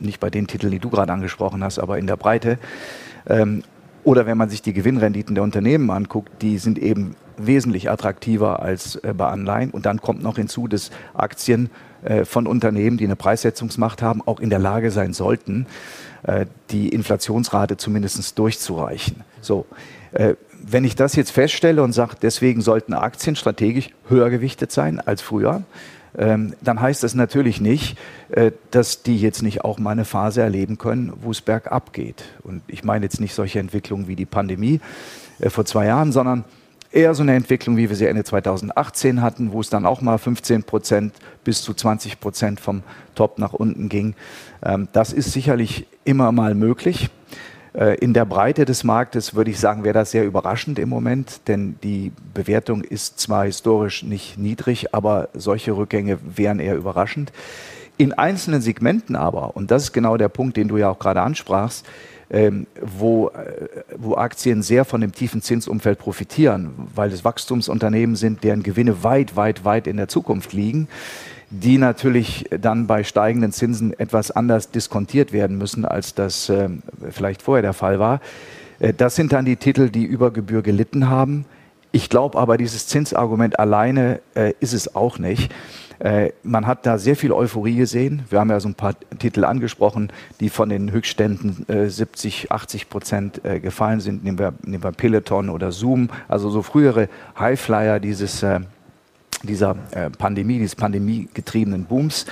Nicht 0.00 0.20
bei 0.20 0.30
den 0.30 0.46
Titeln, 0.46 0.72
die 0.72 0.80
du 0.80 0.90
gerade 0.90 1.12
angesprochen 1.12 1.62
hast, 1.64 1.78
aber 1.78 1.98
in 1.98 2.06
der 2.06 2.16
Breite. 2.16 2.58
Ähm, 3.26 3.62
oder 4.04 4.26
wenn 4.26 4.36
man 4.36 4.50
sich 4.50 4.62
die 4.62 4.72
Gewinnrenditen 4.72 5.34
der 5.34 5.42
Unternehmen 5.44 5.90
anguckt, 5.90 6.42
die 6.42 6.58
sind 6.58 6.78
eben 6.78 7.16
wesentlich 7.36 7.90
attraktiver 7.90 8.60
als 8.60 8.96
äh, 8.96 9.14
bei 9.16 9.28
Anleihen. 9.28 9.70
Und 9.70 9.86
dann 9.86 10.00
kommt 10.00 10.22
noch 10.22 10.36
hinzu, 10.36 10.68
dass 10.68 10.90
Aktien 11.14 11.70
äh, 12.02 12.24
von 12.24 12.46
Unternehmen, 12.46 12.96
die 12.96 13.04
eine 13.04 13.16
Preissetzungsmacht 13.16 14.02
haben, 14.02 14.22
auch 14.26 14.40
in 14.40 14.50
der 14.50 14.58
Lage 14.58 14.90
sein 14.90 15.12
sollten, 15.12 15.66
äh, 16.22 16.46
die 16.70 16.88
Inflationsrate 16.88 17.76
zumindest 17.76 18.38
durchzureichen. 18.38 19.24
So, 19.40 19.66
wenn 20.52 20.84
ich 20.84 20.96
das 20.96 21.14
jetzt 21.14 21.30
feststelle 21.30 21.82
und 21.82 21.92
sage, 21.92 22.14
deswegen 22.20 22.62
sollten 22.62 22.94
Aktien 22.94 23.36
strategisch 23.36 23.90
höher 24.08 24.30
gewichtet 24.30 24.72
sein 24.72 24.98
als 24.98 25.20
früher, 25.20 25.62
ähm, 26.16 26.54
dann 26.62 26.80
heißt 26.80 27.02
das 27.02 27.14
natürlich 27.14 27.60
nicht, 27.60 27.98
dass 28.70 29.02
die 29.02 29.18
jetzt 29.18 29.42
nicht 29.42 29.62
auch 29.62 29.78
mal 29.78 29.90
eine 29.90 30.06
Phase 30.06 30.40
erleben 30.40 30.78
können, 30.78 31.12
wo 31.20 31.30
es 31.32 31.42
bergab 31.42 31.92
geht. 31.92 32.24
Und 32.42 32.62
ich 32.66 32.82
meine 32.82 33.04
jetzt 33.04 33.20
nicht 33.20 33.34
solche 33.34 33.60
Entwicklungen 33.60 34.08
wie 34.08 34.16
die 34.16 34.26
Pandemie 34.26 34.80
vor 35.48 35.66
zwei 35.66 35.86
Jahren, 35.86 36.12
sondern 36.12 36.44
eher 36.92 37.14
so 37.14 37.22
eine 37.22 37.34
Entwicklung, 37.34 37.76
wie 37.76 37.88
wir 37.88 37.96
sie 37.96 38.06
Ende 38.06 38.24
2018 38.24 39.22
hatten, 39.22 39.52
wo 39.52 39.60
es 39.60 39.70
dann 39.70 39.86
auch 39.86 40.00
mal 40.00 40.18
15 40.18 40.64
Prozent 40.64 41.14
bis 41.44 41.62
zu 41.62 41.74
20 41.74 42.20
Prozent 42.20 42.60
vom 42.60 42.82
Top 43.14 43.38
nach 43.38 43.52
unten 43.52 43.88
ging. 43.88 44.14
Ähm, 44.62 44.88
das 44.92 45.12
ist 45.12 45.32
sicherlich 45.32 45.86
immer 46.04 46.32
mal 46.32 46.54
möglich. 46.54 47.10
Äh, 47.76 47.96
in 47.98 48.14
der 48.14 48.24
Breite 48.24 48.64
des 48.64 48.84
Marktes 48.84 49.34
würde 49.34 49.50
ich 49.50 49.60
sagen, 49.60 49.84
wäre 49.84 49.94
das 49.94 50.10
sehr 50.10 50.24
überraschend 50.24 50.78
im 50.78 50.88
Moment, 50.88 51.46
denn 51.46 51.76
die 51.82 52.12
Bewertung 52.32 52.82
ist 52.82 53.20
zwar 53.20 53.44
historisch 53.44 54.02
nicht 54.02 54.38
niedrig, 54.38 54.94
aber 54.94 55.28
solche 55.34 55.76
Rückgänge 55.76 56.18
wären 56.24 56.58
eher 56.58 56.76
überraschend. 56.76 57.32
In 57.98 58.12
einzelnen 58.12 58.60
Segmenten 58.60 59.16
aber, 59.16 59.56
und 59.56 59.70
das 59.70 59.84
ist 59.84 59.92
genau 59.92 60.16
der 60.16 60.28
Punkt, 60.28 60.56
den 60.56 60.68
du 60.68 60.76
ja 60.76 60.90
auch 60.90 60.98
gerade 60.98 61.22
ansprachst, 61.22 61.86
ähm, 62.30 62.66
wo, 62.80 63.28
äh, 63.28 63.68
wo 63.96 64.16
Aktien 64.16 64.62
sehr 64.62 64.84
von 64.84 65.00
dem 65.00 65.12
tiefen 65.12 65.42
Zinsumfeld 65.42 65.98
profitieren, 65.98 66.72
weil 66.94 67.12
es 67.12 67.24
Wachstumsunternehmen 67.24 68.16
sind, 68.16 68.42
deren 68.42 68.62
Gewinne 68.62 69.02
weit, 69.04 69.36
weit, 69.36 69.64
weit 69.64 69.86
in 69.86 69.96
der 69.96 70.08
Zukunft 70.08 70.52
liegen, 70.52 70.88
die 71.50 71.78
natürlich 71.78 72.46
dann 72.60 72.86
bei 72.86 73.04
steigenden 73.04 73.52
Zinsen 73.52 73.98
etwas 73.98 74.30
anders 74.30 74.70
diskontiert 74.70 75.32
werden 75.32 75.58
müssen, 75.58 75.84
als 75.84 76.14
das 76.14 76.48
äh, 76.48 76.68
vielleicht 77.10 77.42
vorher 77.42 77.62
der 77.62 77.72
Fall 77.72 77.98
war. 77.98 78.20
Äh, 78.80 78.92
das 78.92 79.14
sind 79.14 79.32
dann 79.32 79.44
die 79.44 79.56
Titel, 79.56 79.88
die 79.88 80.04
über 80.04 80.32
Gebühr 80.32 80.62
gelitten 80.62 81.08
haben. 81.08 81.44
Ich 81.92 82.10
glaube 82.10 82.38
aber, 82.38 82.58
dieses 82.58 82.88
Zinsargument 82.88 83.58
alleine 83.58 84.20
äh, 84.34 84.52
ist 84.60 84.74
es 84.74 84.96
auch 84.96 85.18
nicht. 85.18 85.52
Äh, 85.98 86.30
man 86.42 86.66
hat 86.66 86.86
da 86.86 86.98
sehr 86.98 87.16
viel 87.16 87.32
Euphorie 87.32 87.76
gesehen. 87.76 88.24
Wir 88.30 88.40
haben 88.40 88.50
ja 88.50 88.60
so 88.60 88.68
ein 88.68 88.74
paar 88.74 88.94
Titel 89.18 89.44
angesprochen, 89.44 90.12
die 90.40 90.50
von 90.50 90.68
den 90.68 90.90
Höchstständen 90.90 91.66
äh, 91.68 91.88
70, 91.88 92.52
80 92.52 92.88
Prozent 92.88 93.44
äh, 93.44 93.60
gefallen 93.60 94.00
sind. 94.00 94.24
Nehmen 94.24 94.38
wir, 94.38 94.54
nehmen 94.62 94.82
wir 94.82 94.92
Peloton 94.92 95.48
oder 95.48 95.72
Zoom, 95.72 96.08
also 96.28 96.50
so 96.50 96.62
frühere 96.62 97.08
Highflyer 97.38 98.00
dieses, 98.00 98.42
äh, 98.42 98.60
dieser 99.42 99.76
äh, 99.92 100.10
Pandemie, 100.10 100.58
dieses 100.58 100.76
pandemiegetriebenen 100.76 101.84
Booms 101.84 102.26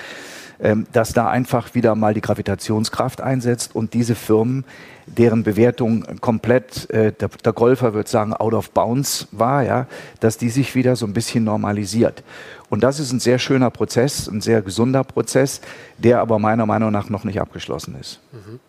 dass 0.93 1.13
da 1.13 1.29
einfach 1.29 1.75
wieder 1.75 1.95
mal 1.95 2.15
die 2.15 2.21
Gravitationskraft 2.21 3.21
einsetzt 3.21 3.75
und 3.75 3.93
diese 3.93 4.15
Firmen, 4.15 4.65
deren 5.07 5.43
Bewertung 5.43 6.05
komplett, 6.21 6.89
äh, 6.91 7.13
der, 7.13 7.29
der 7.29 7.53
Golfer 7.53 7.93
würde 7.93 8.09
sagen, 8.09 8.33
out 8.33 8.55
of 8.55 8.71
bounds 8.71 9.29
war, 9.33 9.63
ja, 9.63 9.87
dass 10.21 10.39
die 10.39 10.49
sich 10.49 10.75
wieder 10.75 10.97
so 10.97 11.05
ein 11.05 11.13
bisschen 11.13 11.45
normalisiert. 11.45 12.23
Und 12.71 12.83
das 12.83 12.99
ist 12.99 13.13
ein 13.13 13.21
sehr 13.21 13.39
schöner 13.39 13.71
Prozess, 13.71 14.27
ein 14.27 14.41
sehr 14.41 14.63
gesunder 14.63 15.05
Prozess, 15.05 15.61
der 15.99 16.21
aber 16.21 16.39
meiner 16.39 16.65
Meinung 16.65 16.91
nach 16.91 17.11
noch 17.11 17.25
nicht 17.25 17.41
abgeschlossen 17.41 17.97
ist. 18.01 18.21
Mhm. 18.33 18.61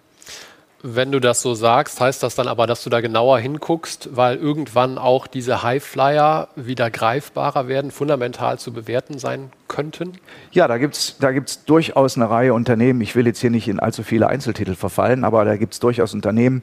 Wenn 0.87 1.11
du 1.11 1.19
das 1.19 1.41
so 1.41 1.55
sagst, 1.55 1.99
heißt 1.99 2.21
das 2.21 2.35
dann 2.35 2.47
aber, 2.47 2.67
dass 2.67 2.83
du 2.83 2.91
da 2.91 3.01
genauer 3.01 3.39
hinguckst, 3.39 4.09
weil 4.11 4.37
irgendwann 4.37 4.99
auch 4.99 5.25
diese 5.25 5.63
Highflyer 5.63 6.49
wieder 6.55 6.91
greifbarer 6.91 7.67
werden, 7.67 7.89
fundamental 7.89 8.59
zu 8.59 8.71
bewerten 8.71 9.17
sein 9.17 9.49
könnten? 9.67 10.13
Ja, 10.51 10.67
da 10.67 10.77
gibt 10.77 10.93
es 10.93 11.17
da 11.19 11.31
gibt's 11.31 11.65
durchaus 11.65 12.17
eine 12.17 12.29
Reihe 12.29 12.53
Unternehmen. 12.53 13.01
Ich 13.01 13.15
will 13.15 13.25
jetzt 13.25 13.39
hier 13.39 13.49
nicht 13.49 13.67
in 13.67 13.79
allzu 13.79 14.03
viele 14.03 14.27
Einzeltitel 14.27 14.75
verfallen, 14.75 15.23
aber 15.23 15.43
da 15.43 15.57
gibt 15.57 15.73
es 15.73 15.79
durchaus 15.79 16.13
Unternehmen, 16.13 16.61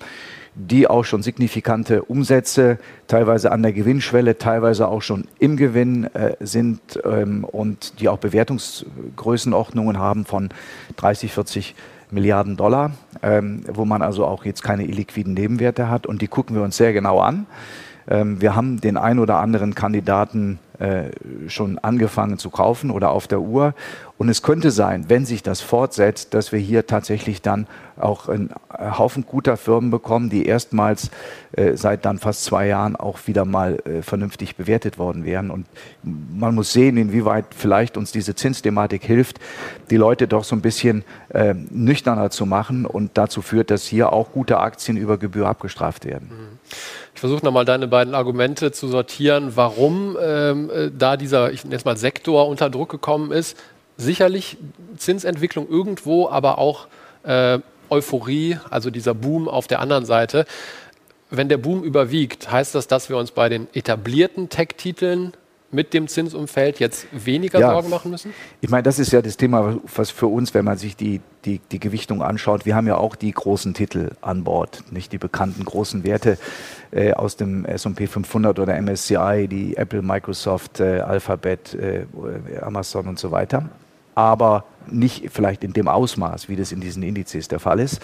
die 0.54 0.86
auch 0.86 1.04
schon 1.04 1.24
signifikante 1.24 2.04
Umsätze, 2.04 2.78
teilweise 3.08 3.50
an 3.50 3.62
der 3.62 3.72
Gewinnschwelle, 3.72 4.38
teilweise 4.38 4.86
auch 4.86 5.02
schon 5.02 5.26
im 5.40 5.56
Gewinn 5.56 6.04
äh, 6.14 6.36
sind 6.38 6.80
ähm, 7.04 7.42
und 7.42 7.98
die 7.98 8.08
auch 8.08 8.18
Bewertungsgrößenordnungen 8.18 9.98
haben 9.98 10.26
von 10.26 10.50
30, 10.96 11.32
40 11.32 11.74
Milliarden 12.12 12.56
Dollar, 12.56 12.92
ähm, 13.22 13.64
wo 13.72 13.84
man 13.84 14.02
also 14.02 14.26
auch 14.26 14.44
jetzt 14.44 14.62
keine 14.62 14.84
illiquiden 14.84 15.34
Nebenwerte 15.34 15.88
hat. 15.88 16.06
Und 16.06 16.22
die 16.22 16.28
gucken 16.28 16.54
wir 16.54 16.62
uns 16.62 16.76
sehr 16.76 16.92
genau 16.92 17.18
an. 17.20 17.46
Ähm, 18.08 18.40
wir 18.40 18.54
haben 18.54 18.80
den 18.80 18.96
ein 18.96 19.18
oder 19.18 19.36
anderen 19.36 19.74
Kandidaten 19.74 20.58
äh, 20.78 21.10
schon 21.48 21.78
angefangen 21.78 22.38
zu 22.38 22.50
kaufen 22.50 22.90
oder 22.90 23.10
auf 23.10 23.26
der 23.26 23.40
Uhr. 23.40 23.74
Und 24.22 24.28
es 24.28 24.42
könnte 24.42 24.70
sein, 24.70 25.06
wenn 25.08 25.26
sich 25.26 25.42
das 25.42 25.62
fortsetzt, 25.62 26.32
dass 26.32 26.52
wir 26.52 26.60
hier 26.60 26.86
tatsächlich 26.86 27.42
dann 27.42 27.66
auch 27.98 28.28
einen 28.28 28.50
Haufen 28.70 29.26
guter 29.26 29.56
Firmen 29.56 29.90
bekommen, 29.90 30.30
die 30.30 30.46
erstmals 30.46 31.10
äh, 31.56 31.76
seit 31.76 32.04
dann 32.04 32.20
fast 32.20 32.44
zwei 32.44 32.68
Jahren 32.68 32.94
auch 32.94 33.18
wieder 33.26 33.44
mal 33.44 33.80
äh, 33.84 34.02
vernünftig 34.02 34.54
bewertet 34.54 34.96
worden 34.96 35.24
wären. 35.24 35.50
Und 35.50 35.66
man 36.04 36.54
muss 36.54 36.72
sehen, 36.72 36.98
inwieweit 36.98 37.46
vielleicht 37.50 37.96
uns 37.96 38.12
diese 38.12 38.36
Zinsthematik 38.36 39.02
hilft, 39.02 39.40
die 39.90 39.96
Leute 39.96 40.28
doch 40.28 40.44
so 40.44 40.54
ein 40.54 40.62
bisschen 40.62 41.02
äh, 41.30 41.54
nüchterner 41.70 42.30
zu 42.30 42.46
machen 42.46 42.86
und 42.86 43.10
dazu 43.14 43.42
führt, 43.42 43.72
dass 43.72 43.86
hier 43.86 44.12
auch 44.12 44.30
gute 44.30 44.60
Aktien 44.60 44.96
über 44.96 45.18
Gebühr 45.18 45.48
abgestraft 45.48 46.04
werden. 46.04 46.30
Ich 47.14 47.20
versuche 47.20 47.44
nochmal 47.44 47.64
deine 47.64 47.88
beiden 47.88 48.14
Argumente 48.14 48.72
zu 48.72 48.86
sortieren, 48.88 49.52
warum 49.56 50.16
ähm, 50.20 50.70
äh, 50.70 50.90
da 50.96 51.16
dieser, 51.16 51.52
ich 51.52 51.64
nenne 51.64 51.76
es 51.76 51.84
mal 51.84 51.96
Sektor 51.96 52.48
unter 52.48 52.70
Druck 52.70 52.88
gekommen 52.88 53.32
ist. 53.32 53.56
Sicherlich 54.02 54.58
Zinsentwicklung 54.96 55.68
irgendwo, 55.68 56.28
aber 56.28 56.58
auch 56.58 56.86
äh, 57.22 57.58
Euphorie, 57.88 58.58
also 58.70 58.90
dieser 58.90 59.14
Boom 59.14 59.48
auf 59.48 59.66
der 59.66 59.80
anderen 59.80 60.04
Seite. 60.04 60.46
Wenn 61.30 61.48
der 61.48 61.58
Boom 61.58 61.82
überwiegt, 61.82 62.50
heißt 62.50 62.74
das, 62.74 62.88
dass 62.88 63.08
wir 63.08 63.16
uns 63.16 63.30
bei 63.30 63.48
den 63.48 63.68
etablierten 63.72 64.48
Tech-Titeln 64.48 65.32
mit 65.72 65.94
dem 65.94 66.06
Zinsumfeld 66.06 66.78
jetzt 66.78 67.06
weniger 67.12 67.58
ja. 67.58 67.70
Sorgen 67.70 67.88
machen 67.88 68.10
müssen? 68.10 68.34
Ich 68.60 68.68
meine, 68.68 68.82
das 68.82 68.98
ist 68.98 69.10
ja 69.10 69.22
das 69.22 69.38
Thema, 69.38 69.78
was 69.94 70.10
für 70.10 70.26
uns, 70.26 70.52
wenn 70.52 70.64
man 70.64 70.76
sich 70.76 70.96
die, 70.96 71.20
die, 71.46 71.60
die 71.70 71.80
Gewichtung 71.80 72.22
anschaut, 72.22 72.66
wir 72.66 72.76
haben 72.76 72.86
ja 72.86 72.98
auch 72.98 73.16
die 73.16 73.32
großen 73.32 73.72
Titel 73.72 74.10
an 74.20 74.44
Bord, 74.44 74.84
nicht 74.90 75.12
die 75.12 75.18
bekannten 75.18 75.64
großen 75.64 76.04
Werte 76.04 76.38
äh, 76.90 77.14
aus 77.14 77.36
dem 77.36 77.64
S&P 77.64 78.06
500 78.06 78.58
oder 78.58 78.80
MSCI, 78.80 79.48
die 79.48 79.76
Apple, 79.76 80.02
Microsoft, 80.02 80.80
äh, 80.80 81.00
Alphabet, 81.00 81.74
äh, 81.74 82.04
Amazon 82.60 83.08
und 83.08 83.18
so 83.18 83.30
weiter, 83.30 83.70
aber 84.14 84.64
nicht 84.86 85.30
vielleicht 85.30 85.64
in 85.64 85.72
dem 85.72 85.88
Ausmaß, 85.88 86.48
wie 86.48 86.56
das 86.56 86.72
in 86.72 86.80
diesen 86.80 87.02
Indizes 87.02 87.48
der 87.48 87.60
Fall 87.60 87.80
ist. 87.80 88.00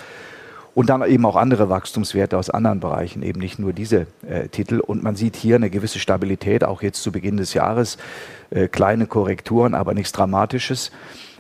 Und 0.74 0.90
dann 0.90 1.02
eben 1.02 1.26
auch 1.26 1.34
andere 1.34 1.70
Wachstumswerte 1.70 2.38
aus 2.38 2.50
anderen 2.50 2.78
Bereichen, 2.78 3.22
eben 3.24 3.40
nicht 3.40 3.58
nur 3.58 3.72
diese 3.72 4.06
äh, 4.28 4.48
Titel. 4.48 4.78
Und 4.78 5.02
man 5.02 5.16
sieht 5.16 5.34
hier 5.34 5.56
eine 5.56 5.70
gewisse 5.70 5.98
Stabilität, 5.98 6.62
auch 6.62 6.82
jetzt 6.82 7.02
zu 7.02 7.10
Beginn 7.10 7.36
des 7.36 7.52
Jahres. 7.52 7.98
Äh, 8.50 8.68
kleine 8.68 9.06
Korrekturen, 9.06 9.74
aber 9.74 9.92
nichts 9.94 10.12
Dramatisches. 10.12 10.92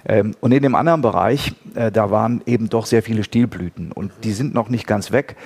Ähm, 0.04 0.34
und 0.40 0.50
in 0.52 0.62
dem 0.62 0.74
anderen 0.74 1.02
Bereich, 1.02 1.52
äh, 1.74 1.92
da 1.92 2.10
waren 2.10 2.42
eben 2.46 2.68
doch 2.68 2.86
sehr 2.86 3.02
viele 3.02 3.22
Stilblüten. 3.22 3.92
Und 3.92 4.10
die 4.24 4.32
sind 4.32 4.54
noch 4.54 4.70
nicht 4.70 4.88
ganz 4.88 5.12
weg. 5.12 5.36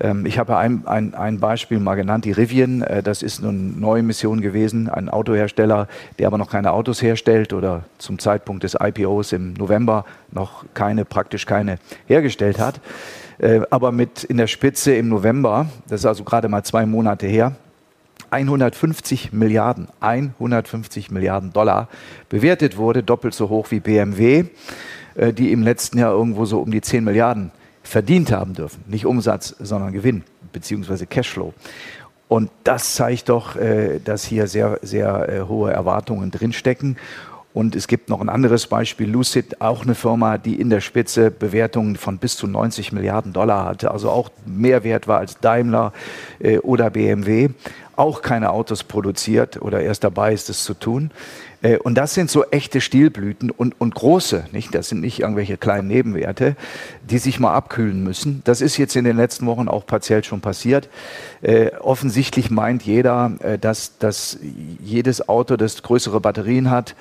Ähm, 0.00 0.26
ich 0.26 0.38
habe 0.38 0.56
ein, 0.56 0.86
ein, 0.86 1.14
ein, 1.14 1.38
Beispiel 1.38 1.78
mal 1.78 1.94
genannt, 1.94 2.24
die 2.24 2.32
Rivian. 2.32 2.82
Äh, 2.82 3.02
das 3.02 3.22
ist 3.22 3.42
eine 3.42 3.52
neue 3.52 4.02
Mission 4.02 4.40
gewesen, 4.40 4.88
ein 4.88 5.08
Autohersteller, 5.08 5.88
der 6.18 6.26
aber 6.26 6.38
noch 6.38 6.50
keine 6.50 6.72
Autos 6.72 7.02
herstellt 7.02 7.52
oder 7.52 7.84
zum 7.98 8.18
Zeitpunkt 8.18 8.64
des 8.64 8.76
IPOs 8.80 9.32
im 9.32 9.52
November 9.54 10.04
noch 10.32 10.64
keine, 10.74 11.04
praktisch 11.04 11.46
keine 11.46 11.78
hergestellt 12.06 12.58
hat. 12.58 12.80
Äh, 13.38 13.60
aber 13.70 13.92
mit 13.92 14.24
in 14.24 14.38
der 14.38 14.46
Spitze 14.46 14.94
im 14.94 15.08
November, 15.08 15.66
das 15.88 16.00
ist 16.00 16.06
also 16.06 16.24
gerade 16.24 16.48
mal 16.48 16.62
zwei 16.62 16.86
Monate 16.86 17.26
her, 17.26 17.54
150 18.30 19.32
Milliarden, 19.32 19.88
150 20.00 21.10
Milliarden 21.10 21.52
Dollar 21.52 21.88
bewertet 22.28 22.76
wurde, 22.76 23.02
doppelt 23.02 23.34
so 23.34 23.48
hoch 23.48 23.70
wie 23.70 23.80
BMW, 23.80 24.44
äh, 25.16 25.32
die 25.32 25.52
im 25.52 25.62
letzten 25.62 25.98
Jahr 25.98 26.12
irgendwo 26.12 26.44
so 26.44 26.60
um 26.60 26.70
die 26.70 26.80
10 26.80 27.02
Milliarden 27.02 27.50
verdient 27.82 28.32
haben 28.32 28.54
dürfen. 28.54 28.84
Nicht 28.86 29.06
Umsatz, 29.06 29.54
sondern 29.58 29.92
Gewinn 29.92 30.24
beziehungsweise 30.52 31.06
Cashflow. 31.06 31.54
Und 32.28 32.50
das 32.62 32.94
zeigt 32.94 33.28
doch, 33.28 33.56
äh, 33.56 33.98
dass 33.98 34.24
hier 34.24 34.46
sehr, 34.46 34.78
sehr 34.82 35.46
hohe 35.48 35.72
Erwartungen 35.72 36.30
drinstecken. 36.30 36.96
Und 37.52 37.74
es 37.74 37.88
gibt 37.88 38.08
noch 38.08 38.20
ein 38.20 38.28
anderes 38.28 38.68
Beispiel, 38.68 39.10
Lucid, 39.10 39.60
auch 39.60 39.82
eine 39.82 39.96
Firma, 39.96 40.38
die 40.38 40.60
in 40.60 40.70
der 40.70 40.80
Spitze 40.80 41.32
Bewertungen 41.32 41.96
von 41.96 42.18
bis 42.18 42.36
zu 42.36 42.46
90 42.46 42.92
Milliarden 42.92 43.32
Dollar 43.32 43.64
hatte, 43.64 43.90
also 43.90 44.10
auch 44.10 44.30
mehr 44.46 44.84
wert 44.84 45.08
war 45.08 45.18
als 45.18 45.40
Daimler 45.40 45.92
äh, 46.38 46.58
oder 46.58 46.90
BMW, 46.90 47.48
auch 47.96 48.22
keine 48.22 48.50
Autos 48.50 48.84
produziert 48.84 49.60
oder 49.60 49.80
erst 49.80 50.04
dabei 50.04 50.32
ist, 50.32 50.48
es 50.48 50.62
zu 50.62 50.74
tun. 50.74 51.10
Äh, 51.62 51.78
und 51.78 51.96
das 51.96 52.14
sind 52.14 52.30
so 52.30 52.44
echte 52.44 52.80
Stilblüten 52.80 53.50
und, 53.50 53.80
und 53.80 53.94
große, 53.94 54.46
nicht? 54.52 54.74
Das 54.74 54.88
sind 54.88 55.00
nicht 55.00 55.20
irgendwelche 55.20 55.56
kleinen 55.56 55.88
Nebenwerte, 55.88 56.56
die 57.02 57.18
sich 57.18 57.40
mal 57.40 57.54
abkühlen 57.54 58.02
müssen. 58.02 58.42
Das 58.44 58.60
ist 58.60 58.76
jetzt 58.76 58.96
in 58.96 59.04
den 59.04 59.16
letzten 59.16 59.46
Wochen 59.46 59.68
auch 59.68 59.86
partiell 59.86 60.24
schon 60.24 60.40
passiert. 60.40 60.88
Äh, 61.42 61.70
offensichtlich 61.80 62.50
meint 62.50 62.82
jeder, 62.82 63.32
äh, 63.40 63.58
dass, 63.58 63.98
dass 63.98 64.38
jedes 64.82 65.28
Auto, 65.28 65.56
das 65.56 65.82
größere 65.82 66.20
Batterien 66.20 66.70
hat, 66.70 66.94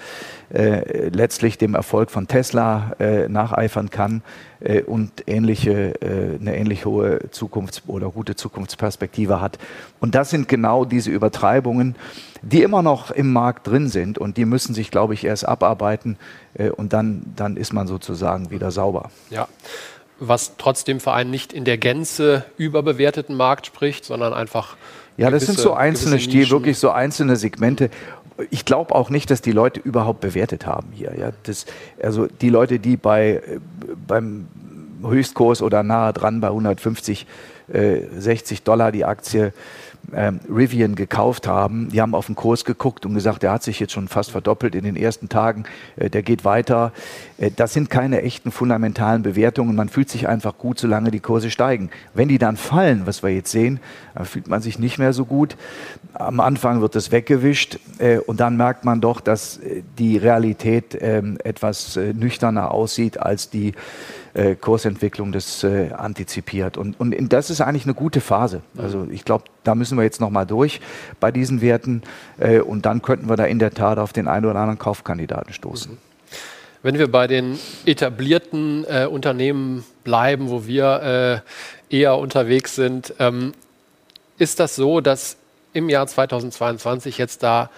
äh, 0.54 1.10
letztlich 1.10 1.58
dem 1.58 1.76
Erfolg 1.76 2.12
von 2.12 2.28
Tesla 2.28 2.94
äh, 3.00 3.30
nacheifern 3.30 3.90
kann 3.90 4.22
äh, 4.60 4.82
und 4.82 5.12
ähnliche, 5.28 5.94
eine 6.02 6.58
ähnlich 6.58 6.86
hohe 6.86 7.20
Zukunfts- 7.32 7.82
oder 7.88 8.10
gute 8.10 8.36
Zukunftsperspektive 8.36 9.42
hat. 9.42 9.60
Und 10.00 10.16
das 10.16 10.30
sind 10.30 10.48
genau 10.48 10.86
diese 10.86 11.12
Übertreibungen, 11.12 11.96
die 12.42 12.64
immer 12.64 12.82
noch 12.82 13.12
im 13.12 13.32
Markt 13.34 13.68
drin 13.68 13.90
sind 13.90 14.18
und 14.18 14.38
die 14.38 14.46
müssen 14.46 14.74
sich, 14.74 14.92
glaube 14.92 15.14
ich, 15.14 15.26
erst 15.26 15.48
abarbeiten 15.48 16.18
äh, 16.54 16.70
und 16.70 16.94
dann, 16.94 17.24
dann 17.36 17.58
ist 17.58 17.74
man 17.74 17.88
sozusagen 17.88 18.52
wieder 18.52 18.72
sauber. 18.72 19.12
Ja. 19.30 19.48
Was 20.20 20.58
trotzdem 20.58 21.00
für 21.00 21.14
einen 21.14 21.32
nicht 21.32 21.54
in 21.54 21.64
der 21.64 21.78
Gänze 21.78 22.44
überbewerteten 22.58 23.36
Markt 23.36 23.68
spricht, 23.68 24.04
sondern 24.04 24.34
einfach. 24.34 24.76
Ja, 25.16 25.30
das 25.32 25.46
sind 25.46 25.58
so 25.58 25.74
einzelne 25.74 26.20
Stil, 26.20 26.50
wirklich 26.50 26.78
so 26.78 26.90
einzelne 26.90 27.38
Segmente. 27.38 27.90
Ich 28.50 28.66
glaube 28.66 28.96
auch 28.96 29.10
nicht, 29.10 29.30
dass 29.32 29.42
die 29.42 29.52
Leute 29.52 29.80
überhaupt 29.80 30.22
bewertet 30.22 30.66
haben 30.66 30.90
hier. 30.92 31.14
Ja, 31.18 31.32
das, 31.44 31.66
also 32.02 32.28
die 32.28 32.50
Leute, 32.50 32.80
die 32.80 32.98
bei, 32.98 33.42
beim 34.08 34.48
Höchstkurs 35.02 35.62
oder 35.62 35.84
nahe 35.84 36.14
dran 36.14 36.42
bei 36.42 36.48
150, 36.48 37.26
äh, 37.72 38.02
60 38.18 38.64
Dollar 38.64 38.92
die 38.92 39.06
Aktie 39.06 39.54
ähm, 40.14 40.40
Rivian 40.50 40.96
gekauft 40.96 41.48
haben, 41.48 41.90
die 41.90 42.02
haben 42.02 42.16
auf 42.16 42.26
den 42.26 42.36
Kurs 42.36 42.66
geguckt 42.66 43.06
und 43.06 43.14
gesagt, 43.14 43.44
der 43.44 43.52
hat 43.52 43.64
sich 43.64 43.80
jetzt 43.80 43.94
schon 43.94 44.08
fast 44.08 44.32
verdoppelt 44.32 44.76
in 44.76 44.84
den 44.84 44.96
ersten 44.96 45.30
Tagen, 45.30 45.64
äh, 45.98 46.10
der 46.10 46.24
geht 46.24 46.46
weiter. 46.46 46.92
Äh, 47.38 47.52
das 47.56 47.74
sind 47.74 47.90
keine 47.90 48.22
echten 48.22 48.52
fundamentalen 48.52 49.24
Bewertungen. 49.24 49.76
Man 49.76 49.90
fühlt 49.90 50.10
sich 50.10 50.28
einfach 50.28 50.58
gut, 50.58 50.80
solange 50.80 51.12
die 51.12 51.20
Kurse 51.20 51.52
steigen. 51.52 51.90
Wenn 52.14 52.28
die 52.28 52.38
dann 52.38 52.58
fallen, 52.58 53.04
was 53.06 53.24
wir 53.24 53.30
jetzt 53.30 53.52
sehen, 53.52 53.80
dann 54.16 54.26
fühlt 54.26 54.48
man 54.48 54.62
sich 54.62 54.80
nicht 54.80 54.98
mehr 54.98 55.14
so 55.14 55.26
gut. 55.26 55.56
Am 56.14 56.40
Anfang 56.40 56.82
wird 56.82 56.96
es 56.96 57.12
weggewischt 57.12 57.80
äh, 58.00 58.18
und 58.18 58.40
dann 58.40 58.58
merkt 58.58 58.86
man 58.86 59.02
doch, 59.02 59.22
dass 59.22 59.58
äh, 59.58 59.84
die 59.98 60.18
Realität 60.18 60.98
ähm, 61.00 61.38
etwas 61.44 61.98
äh, 61.98 62.14
nüchterner 62.14 62.72
aussieht 62.72 63.20
als 63.20 63.50
die 63.50 63.74
äh, 64.40 64.56
Kursentwicklung 64.56 65.32
das 65.32 65.64
äh, 65.64 65.92
antizipiert. 65.92 66.78
Und, 66.78 67.00
und 67.00 67.14
das 67.34 67.50
ist 67.50 67.60
eigentlich 67.62 67.84
eine 67.84 67.94
gute 67.94 68.22
Phase. 68.22 68.62
Also 68.78 69.08
ich 69.12 69.26
glaube, 69.26 69.46
da 69.64 69.76
müssen 69.76 69.98
wir 69.98 70.04
jetzt 70.04 70.22
nochmal 70.22 70.46
durch 70.46 70.80
bei 71.20 71.32
diesen 71.32 71.62
Werten 71.62 72.04
äh, 72.38 72.60
und 72.60 72.86
dann 72.86 73.02
könnten 73.02 73.28
wir 73.28 73.36
da 73.36 73.46
in 73.46 73.60
der 73.60 73.72
Tat 73.72 73.98
auf 73.98 74.14
den 74.14 74.28
einen 74.28 74.46
oder 74.46 74.60
anderen 74.60 74.80
Kaufkandidaten 74.80 75.54
stoßen. 75.54 75.98
Wenn 76.82 76.98
wir 76.98 77.12
bei 77.12 77.28
den 77.28 77.60
etablierten 77.86 78.86
äh, 78.88 79.06
Unternehmen 79.06 79.84
bleiben, 80.06 80.50
wo 80.50 80.66
wir 80.66 81.44
äh, 81.92 81.96
eher 81.96 82.18
unterwegs 82.18 82.76
sind, 82.76 83.14
ähm, 83.20 83.54
ist 84.38 84.62
das 84.62 84.78
so, 84.78 85.02
dass 85.02 85.36
im 85.74 85.90
Jahr 85.90 86.08
2022 86.08 87.18
jetzt 87.18 87.44
da 87.44 87.70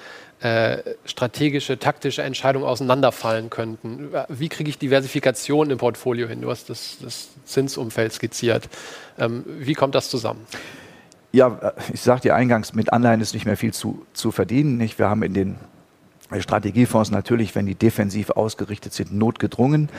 äh, 0.42 0.78
strategische, 1.06 1.78
taktische 1.78 2.24
Entscheidungen 2.24 2.66
auseinanderfallen 2.66 3.50
könnten. 3.50 4.10
Wie 4.28 4.50
kriege 4.50 4.70
ich 4.70 4.78
Diversifikation 4.78 5.70
im 5.70 5.78
Portfolio 5.78 6.28
hin? 6.28 6.42
Du 6.42 6.50
hast 6.50 6.70
das, 6.70 6.98
das 7.02 7.30
Zinsumfeld 7.46 8.12
skizziert. 8.12 8.68
Ähm, 9.20 9.44
wie 9.46 9.74
kommt 9.74 9.94
das 9.94 10.10
zusammen? 10.10 10.46
Ja, 11.32 11.60
äh, 11.62 11.94
ich 11.94 12.02
sagte 12.02 12.30
ja 12.30 12.36
eingangs, 12.36 12.74
mit 12.74 12.92
Anleihen 12.92 13.22
ist 13.22 13.34
nicht 13.34 13.46
mehr 13.46 13.58
viel 13.58 13.74
zu, 13.74 14.06
zu 14.14 14.32
verdienen. 14.32 14.78
Nicht? 14.78 14.98
Wir 14.98 15.10
haben 15.10 15.24
in 15.24 15.34
den 15.34 15.58
Strategiefonds 16.40 17.12
natürlich, 17.12 17.54
wenn 17.56 17.66
die 17.66 17.76
defensiv 17.76 18.32
ausgerichtet 18.32 18.94
sind, 18.94 19.14
notgedrungen 19.14 19.90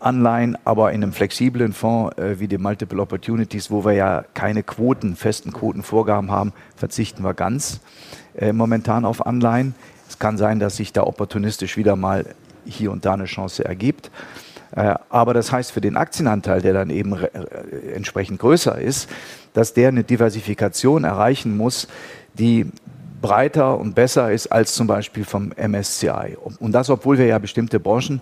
Anleihen, 0.00 0.56
aber 0.64 0.92
in 0.92 1.02
einem 1.02 1.12
flexiblen 1.12 1.72
Fonds 1.72 2.16
äh, 2.18 2.38
wie 2.38 2.48
dem 2.48 2.62
Multiple 2.62 3.00
Opportunities, 3.00 3.70
wo 3.70 3.84
wir 3.84 3.92
ja 3.92 4.24
keine 4.34 4.62
Quoten, 4.62 5.16
festen 5.16 5.52
Quotenvorgaben 5.52 6.30
haben, 6.30 6.52
verzichten 6.76 7.22
wir 7.22 7.34
ganz 7.34 7.80
äh, 8.36 8.52
momentan 8.52 9.04
auf 9.04 9.26
Anleihen. 9.26 9.74
Es 10.08 10.18
kann 10.18 10.36
sein, 10.36 10.58
dass 10.58 10.76
sich 10.76 10.92
da 10.92 11.02
opportunistisch 11.02 11.76
wieder 11.76 11.96
mal 11.96 12.26
hier 12.64 12.92
und 12.92 13.04
da 13.04 13.14
eine 13.14 13.24
Chance 13.24 13.64
ergibt. 13.64 14.10
Äh, 14.74 14.94
aber 15.08 15.34
das 15.34 15.52
heißt 15.52 15.72
für 15.72 15.80
den 15.80 15.96
Aktienanteil, 15.96 16.60
der 16.60 16.72
dann 16.72 16.90
eben 16.90 17.16
entsprechend 17.94 18.40
größer 18.40 18.78
ist, 18.80 19.08
dass 19.52 19.74
der 19.74 19.88
eine 19.88 20.04
Diversifikation 20.04 21.04
erreichen 21.04 21.56
muss, 21.56 21.88
die 22.34 22.66
breiter 23.24 23.78
und 23.78 23.94
besser 23.94 24.32
ist 24.32 24.48
als 24.48 24.74
zum 24.74 24.86
Beispiel 24.86 25.24
vom 25.24 25.52
MSCI. 25.56 26.36
Und 26.58 26.72
das, 26.72 26.90
obwohl 26.90 27.16
wir 27.16 27.24
ja 27.24 27.38
bestimmte 27.38 27.80
Branchen 27.80 28.20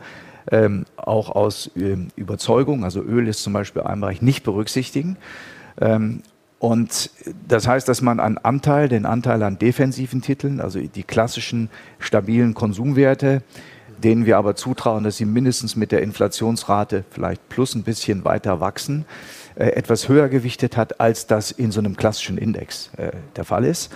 ähm, 0.51 0.85
auch 0.97 1.31
aus 1.31 1.71
ähm, 1.77 2.09
Überzeugung, 2.15 2.85
also 2.85 3.03
Öl 3.03 3.27
ist 3.27 3.43
zum 3.43 3.53
Beispiel 3.53 3.83
ein 3.83 4.01
Bereich, 4.01 4.23
nicht 4.23 4.45
berücksichtigen. 4.45 5.17
Ähm, 5.81 6.23
und 6.63 7.11
das 7.49 7.67
heißt, 7.67 7.89
dass 7.89 8.03
man 8.03 8.21
einen 8.21 8.39
Anteil, 8.39 8.89
den 8.89 9.05
Anteil 9.05 9.43
an 9.43 9.59
defensiven 9.59 10.23
Titeln, 10.23 10.61
also 10.61 10.79
die 10.79 11.03
klassischen 11.03 11.71
stabilen 11.99 12.55
Konsumwerte, 12.55 13.43
denen 13.99 14.27
wir 14.27 14.39
aber 14.39 14.55
zutrauen, 14.55 15.03
dass 15.03 15.17
sie 15.17 15.25
mindestens 15.25 15.75
mit 15.75 15.91
der 15.91 16.03
Inflationsrate 16.03 17.03
vielleicht 17.11 17.49
plus 17.49 17.75
ein 17.75 17.83
bisschen 17.83 18.25
weiter 18.25 18.61
wachsen, 18.61 19.07
äh, 19.57 19.71
etwas 19.71 20.09
höher 20.09 20.29
gewichtet 20.29 20.77
hat, 20.77 21.01
als 21.01 21.27
das 21.27 21.51
in 21.51 21.73
so 21.73 21.81
einem 21.81 21.97
klassischen 21.97 22.39
Index 22.39 22.91
äh, 22.97 23.11
der 23.35 23.45
Fall 23.45 23.65
ist 23.65 23.91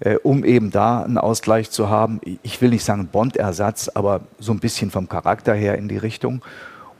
äh, 0.00 0.16
um 0.16 0.44
eben 0.44 0.72
da 0.72 1.02
einen 1.02 1.18
Ausgleich 1.18 1.70
zu 1.70 1.90
haben. 1.90 2.20
Ich 2.42 2.60
will 2.60 2.70
nicht 2.70 2.84
sagen 2.84 3.06
Bond-Ersatz, 3.06 3.88
aber 3.94 4.22
so 4.40 4.50
ein 4.50 4.58
bisschen 4.58 4.90
vom 4.90 5.08
Charakter 5.08 5.54
her 5.54 5.78
in 5.78 5.88
die 5.88 5.98
Richtung. 5.98 6.42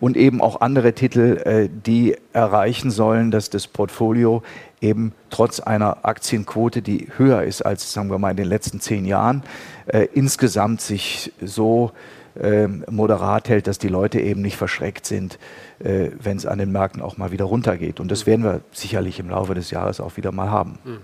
Und 0.01 0.17
eben 0.17 0.41
auch 0.41 0.61
andere 0.61 0.95
Titel, 0.95 1.37
äh, 1.45 1.69
die 1.71 2.17
erreichen 2.33 2.91
sollen, 2.91 3.31
dass 3.31 3.51
das 3.51 3.67
Portfolio 3.67 4.43
eben 4.81 5.13
trotz 5.29 5.61
einer 5.61 6.05
Aktienquote, 6.05 6.83
die 6.83 7.09
höher 7.17 7.43
ist 7.43 7.63
als, 7.63 7.93
sagen 7.93 8.11
wir 8.11 8.19
mal, 8.19 8.31
in 8.31 8.37
den 8.37 8.49
letzten 8.49 8.81
zehn 8.81 9.05
Jahren, 9.05 9.43
äh, 9.87 10.09
insgesamt 10.15 10.81
sich 10.81 11.33
so 11.43 11.93
äh, 12.41 12.69
moderat 12.69 13.49
hält, 13.49 13.67
dass 13.67 13.79
die 13.79 13.89
Leute 13.89 14.21
eben 14.21 14.41
nicht 14.41 14.57
verschreckt 14.57 15.05
sind, 15.05 15.39
äh, 15.81 16.11
wenn 16.19 16.37
es 16.37 16.47
an 16.47 16.59
den 16.59 16.73
Märkten 16.73 17.03
auch 17.03 17.17
mal 17.17 17.33
wieder 17.33 17.45
runtergeht. 17.45 18.01
Und 18.01 18.11
das 18.11 18.27
werden 18.27 18.45
wir 18.45 18.61
sicherlich 18.73 19.19
im 19.19 19.29
Laufe 19.29 19.55
des 19.55 19.71
Jahres 19.71 20.01
auch 20.01 20.17
wieder 20.17 20.33
mal 20.33 20.51
haben. 20.51 20.79
Mhm. 20.85 21.01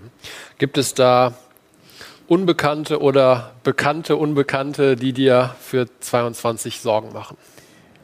Gibt 0.57 0.77
es 0.77 0.93
da 0.93 1.33
Unbekannte 2.27 3.01
oder 3.01 3.51
bekannte 3.63 4.15
Unbekannte, 4.15 4.95
die 4.95 5.13
dir 5.13 5.55
für 5.59 5.87
22 5.99 6.81
Sorgen 6.81 7.13
machen? 7.13 7.37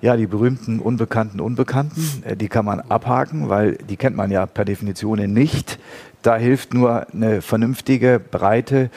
Ja, 0.03 0.17
die 0.17 0.27
berühmten 0.27 0.81
unbekannten 0.81 1.39
Unbekannten, 1.39 2.23
äh, 2.25 2.35
die 2.35 2.49
kann 2.49 2.65
man 2.65 2.81
abhaken, 2.81 3.47
weil 3.47 3.77
die 3.77 3.95
kennt 3.95 4.17
man 4.17 4.31
ja 4.31 4.45
per 4.45 4.65
Definition 4.65 5.17
nicht. 5.31 5.79
Da 6.23 6.35
hilft 6.35 6.73
nur 6.73 7.07
eine 7.13 7.41
vernünftige, 7.41 8.19
breite, 8.19 8.89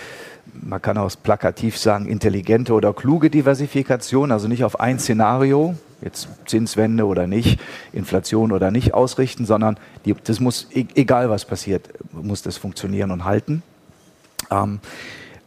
man 0.52 0.82
kann 0.82 0.98
auch 0.98 1.12
plakativ 1.22 1.78
sagen, 1.78 2.06
intelligente 2.06 2.72
oder 2.72 2.92
kluge 2.92 3.30
Diversifikation, 3.30 4.32
also 4.32 4.48
nicht 4.48 4.64
auf 4.64 4.80
ein 4.80 4.98
Szenario, 4.98 5.76
jetzt 6.00 6.28
Zinswende 6.44 7.06
oder 7.06 7.28
nicht, 7.28 7.60
Inflation 7.92 8.50
oder 8.50 8.72
nicht 8.72 8.92
ausrichten, 8.92 9.46
sondern 9.46 9.78
die, 10.06 10.14
das 10.24 10.40
muss, 10.40 10.66
e-, 10.74 10.88
egal 10.96 11.30
was 11.30 11.44
passiert, 11.44 11.88
muss 12.10 12.42
das 12.42 12.56
funktionieren 12.56 13.12
und 13.12 13.24
halten. 13.24 13.62
Ähm, 14.50 14.80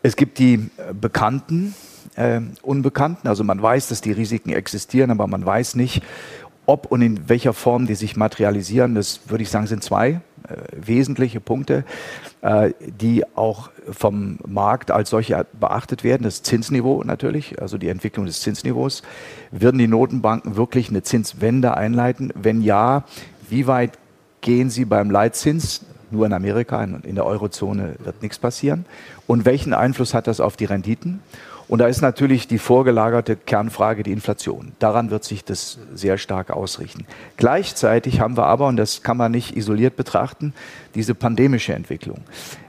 es 0.03 0.15
gibt 0.15 0.39
die 0.39 0.53
äh, 0.53 0.93
bekannten 0.93 1.75
äh, 2.15 2.41
Unbekannten, 2.61 3.27
also 3.27 3.43
man 3.43 3.61
weiß, 3.61 3.89
dass 3.89 4.01
die 4.01 4.11
Risiken 4.11 4.51
existieren, 4.51 5.11
aber 5.11 5.27
man 5.27 5.45
weiß 5.45 5.75
nicht, 5.75 6.03
ob 6.65 6.91
und 6.91 7.01
in 7.01 7.27
welcher 7.27 7.53
Form 7.53 7.87
die 7.87 7.95
sich 7.95 8.15
materialisieren. 8.15 8.93
Das 8.93 9.21
würde 9.27 9.41
ich 9.41 9.49
sagen, 9.49 9.65
sind 9.65 9.83
zwei 9.83 10.09
äh, 10.09 10.55
wesentliche 10.71 11.39
Punkte, 11.39 11.83
äh, 12.41 12.73
die 12.79 13.25
auch 13.35 13.71
vom 13.89 14.37
Markt 14.47 14.91
als 14.91 15.09
solche 15.09 15.47
beachtet 15.59 16.03
werden. 16.03 16.23
Das 16.23 16.43
Zinsniveau 16.43 17.03
natürlich, 17.03 17.59
also 17.59 17.79
die 17.79 17.89
Entwicklung 17.89 18.27
des 18.27 18.41
Zinsniveaus. 18.41 19.01
Würden 19.51 19.79
die 19.79 19.87
Notenbanken 19.87 20.57
wirklich 20.57 20.89
eine 20.89 21.01
Zinswende 21.01 21.75
einleiten? 21.75 22.31
Wenn 22.35 22.61
ja, 22.61 23.03
wie 23.49 23.65
weit 23.65 23.97
gehen 24.41 24.69
sie 24.69 24.85
beim 24.85 25.09
Leitzins? 25.09 25.85
nur 26.11 26.25
in 26.25 26.33
Amerika, 26.33 26.83
in 26.83 27.15
der 27.15 27.25
Eurozone 27.25 27.95
wird 27.99 28.21
nichts 28.21 28.39
passieren. 28.39 28.85
Und 29.27 29.45
welchen 29.45 29.73
Einfluss 29.73 30.13
hat 30.13 30.27
das 30.27 30.39
auf 30.39 30.57
die 30.57 30.65
Renditen? 30.65 31.21
Und 31.69 31.77
da 31.77 31.87
ist 31.87 32.01
natürlich 32.01 32.47
die 32.47 32.57
vorgelagerte 32.57 33.35
Kernfrage 33.35 34.01
die 34.01 34.11
Inflation. 34.11 34.71
Daran 34.79 35.11
wird 35.11 35.23
sich 35.23 35.45
das 35.45 35.77
sehr 35.93 36.17
stark 36.17 36.49
ausrichten. 36.49 37.05
Gleichzeitig 37.37 38.19
haben 38.19 38.35
wir 38.37 38.47
aber, 38.47 38.65
und 38.67 38.75
das 38.75 39.03
kann 39.03 39.17
man 39.17 39.31
nicht 39.31 39.55
isoliert 39.55 39.95
betrachten, 39.95 40.53
diese 40.95 41.13
pandemische 41.13 41.73
Entwicklung. 41.73 42.21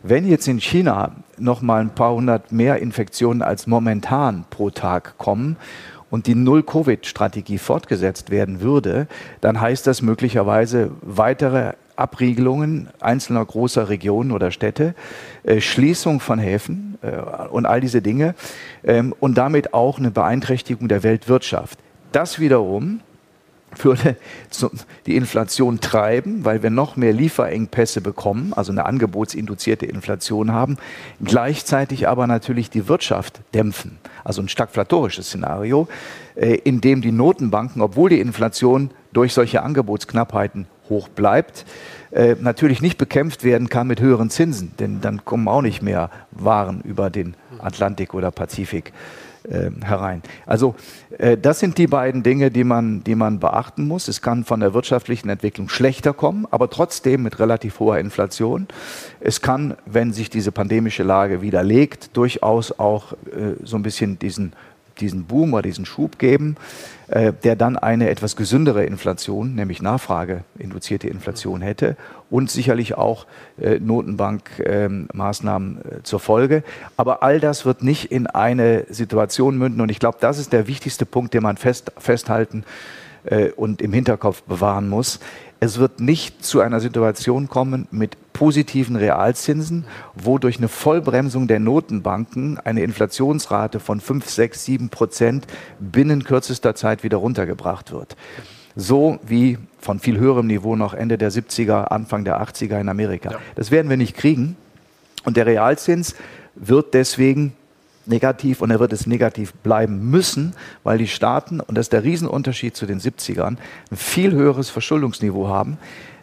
Wenn 0.02 0.28
jetzt 0.28 0.46
in 0.48 0.60
China 0.60 1.12
noch 1.38 1.62
mal 1.62 1.80
ein 1.80 1.94
paar 1.94 2.12
hundert 2.12 2.52
mehr 2.52 2.76
Infektionen 2.76 3.40
als 3.40 3.66
momentan 3.66 4.44
pro 4.50 4.68
Tag 4.68 5.16
kommen 5.16 5.56
und 6.10 6.26
die 6.26 6.34
Null-Covid-Strategie 6.34 7.56
fortgesetzt 7.56 8.28
werden 8.28 8.60
würde, 8.60 9.06
dann 9.40 9.62
heißt 9.62 9.86
das 9.86 10.02
möglicherweise 10.02 10.90
weitere 11.00 11.72
Abriegelungen 12.00 12.88
einzelner 13.00 13.44
großer 13.44 13.88
Regionen 13.88 14.32
oder 14.32 14.50
Städte, 14.50 14.94
äh, 15.44 15.60
Schließung 15.60 16.20
von 16.20 16.38
Häfen 16.38 16.98
äh, 17.02 17.16
und 17.48 17.66
all 17.66 17.80
diese 17.80 18.02
Dinge 18.02 18.34
ähm, 18.84 19.14
und 19.20 19.36
damit 19.38 19.74
auch 19.74 19.98
eine 19.98 20.10
Beeinträchtigung 20.10 20.88
der 20.88 21.02
Weltwirtschaft. 21.02 21.78
Das 22.12 22.40
wiederum 22.40 23.00
würde 23.78 24.16
die 25.06 25.16
Inflation 25.16 25.80
treiben, 25.80 26.44
weil 26.44 26.62
wir 26.62 26.70
noch 26.70 26.96
mehr 26.96 27.12
Lieferengpässe 27.12 28.00
bekommen, 28.00 28.52
also 28.54 28.72
eine 28.72 28.84
angebotsinduzierte 28.84 29.86
Inflation 29.86 30.52
haben, 30.52 30.76
gleichzeitig 31.24 32.08
aber 32.08 32.26
natürlich 32.26 32.70
die 32.70 32.88
Wirtschaft 32.88 33.40
dämpfen. 33.54 33.98
Also 34.24 34.42
ein 34.42 34.48
stagflatorisches 34.48 35.26
Szenario, 35.26 35.88
äh, 36.34 36.54
in 36.56 36.80
dem 36.80 37.00
die 37.00 37.12
Notenbanken, 37.12 37.80
obwohl 37.82 38.10
die 38.10 38.20
Inflation 38.20 38.90
durch 39.12 39.32
solche 39.32 39.62
Angebotsknappheiten 39.62 40.66
hoch 40.90 41.08
bleibt, 41.08 41.64
äh, 42.10 42.36
natürlich 42.38 42.82
nicht 42.82 42.98
bekämpft 42.98 43.44
werden 43.44 43.68
kann 43.68 43.86
mit 43.86 44.00
höheren 44.00 44.30
Zinsen, 44.30 44.72
denn 44.78 45.00
dann 45.00 45.24
kommen 45.24 45.48
auch 45.48 45.62
nicht 45.62 45.80
mehr 45.80 46.10
Waren 46.32 46.82
über 46.82 47.08
den 47.08 47.34
Atlantik 47.60 48.14
oder 48.14 48.30
Pazifik 48.30 48.92
äh, 49.48 49.70
herein. 49.82 50.22
Also 50.44 50.74
äh, 51.16 51.38
das 51.38 51.60
sind 51.60 51.78
die 51.78 51.86
beiden 51.86 52.22
Dinge, 52.22 52.50
die 52.50 52.64
man, 52.64 53.02
die 53.04 53.14
man 53.14 53.40
beachten 53.40 53.86
muss. 53.88 54.08
Es 54.08 54.20
kann 54.20 54.44
von 54.44 54.60
der 54.60 54.74
wirtschaftlichen 54.74 55.28
Entwicklung 55.30 55.68
schlechter 55.68 56.12
kommen, 56.12 56.46
aber 56.50 56.68
trotzdem 56.68 57.22
mit 57.22 57.38
relativ 57.38 57.80
hoher 57.80 57.98
Inflation. 57.98 58.68
Es 59.20 59.40
kann, 59.40 59.76
wenn 59.86 60.12
sich 60.12 60.30
diese 60.30 60.52
pandemische 60.52 61.04
Lage 61.04 61.40
widerlegt, 61.40 62.16
durchaus 62.16 62.78
auch 62.78 63.12
äh, 63.12 63.54
so 63.64 63.76
ein 63.76 63.82
bisschen 63.82 64.18
diesen 64.18 64.52
diesen 65.00 65.24
Boom 65.24 65.54
oder 65.54 65.62
diesen 65.62 65.86
Schub 65.86 66.18
geben, 66.18 66.56
äh, 67.08 67.32
der 67.44 67.56
dann 67.56 67.76
eine 67.76 68.10
etwas 68.10 68.36
gesündere 68.36 68.84
Inflation, 68.84 69.54
nämlich 69.54 69.82
Nachfrageinduzierte 69.82 71.08
Inflation 71.08 71.60
hätte 71.60 71.96
und 72.30 72.50
sicherlich 72.50 72.96
auch 72.96 73.26
äh, 73.60 73.78
Notenbankmaßnahmen 73.80 75.80
ähm, 75.84 75.98
äh, 75.98 76.02
zur 76.02 76.20
Folge. 76.20 76.62
Aber 76.96 77.22
all 77.22 77.40
das 77.40 77.66
wird 77.66 77.82
nicht 77.82 78.12
in 78.12 78.26
eine 78.26 78.86
Situation 78.90 79.58
münden 79.58 79.80
und 79.80 79.90
ich 79.90 79.98
glaube, 79.98 80.18
das 80.20 80.38
ist 80.38 80.52
der 80.52 80.66
wichtigste 80.66 81.06
Punkt, 81.06 81.34
den 81.34 81.42
man 81.42 81.56
fest, 81.56 81.92
festhalten 81.98 82.64
äh, 83.24 83.50
und 83.50 83.82
im 83.82 83.92
Hinterkopf 83.92 84.42
bewahren 84.42 84.88
muss. 84.88 85.20
Es 85.62 85.78
wird 85.78 86.00
nicht 86.00 86.42
zu 86.42 86.60
einer 86.60 86.80
Situation 86.80 87.48
kommen 87.48 87.86
mit 87.90 88.16
positiven 88.32 88.96
Realzinsen, 88.96 89.84
wo 90.14 90.38
durch 90.38 90.56
eine 90.56 90.68
Vollbremsung 90.68 91.48
der 91.48 91.60
Notenbanken 91.60 92.58
eine 92.58 92.82
Inflationsrate 92.82 93.78
von 93.78 94.00
5, 94.00 94.28
6, 94.28 94.64
7 94.64 94.88
Prozent 94.88 95.46
binnen 95.78 96.24
kürzester 96.24 96.74
Zeit 96.74 97.02
wieder 97.02 97.18
runtergebracht 97.18 97.92
wird. 97.92 98.16
So 98.74 99.18
wie 99.26 99.58
von 99.78 99.98
viel 99.98 100.18
höherem 100.18 100.46
Niveau 100.46 100.76
noch 100.76 100.94
Ende 100.94 101.18
der 101.18 101.30
70er, 101.30 101.88
Anfang 101.88 102.24
der 102.24 102.40
80er 102.40 102.80
in 102.80 102.88
Amerika. 102.88 103.38
Das 103.56 103.70
werden 103.70 103.90
wir 103.90 103.98
nicht 103.98 104.16
kriegen. 104.16 104.56
Und 105.24 105.36
der 105.36 105.44
Realzins 105.44 106.14
wird 106.54 106.94
deswegen 106.94 107.52
negativ 108.10 108.60
und 108.60 108.70
er 108.70 108.80
wird 108.80 108.92
es 108.92 109.06
negativ 109.06 109.54
bleiben 109.54 110.10
müssen, 110.10 110.54
weil 110.82 110.98
die 110.98 111.08
Staaten, 111.08 111.60
und 111.60 111.78
das 111.78 111.86
ist 111.86 111.92
der 111.94 112.04
Riesenunterschied 112.04 112.76
zu 112.76 112.84
den 112.84 113.00
70ern, 113.00 113.56
ein 113.90 113.96
viel 113.96 114.32
höheres 114.32 114.68
Verschuldungsniveau 114.68 115.48
haben, 115.48 115.78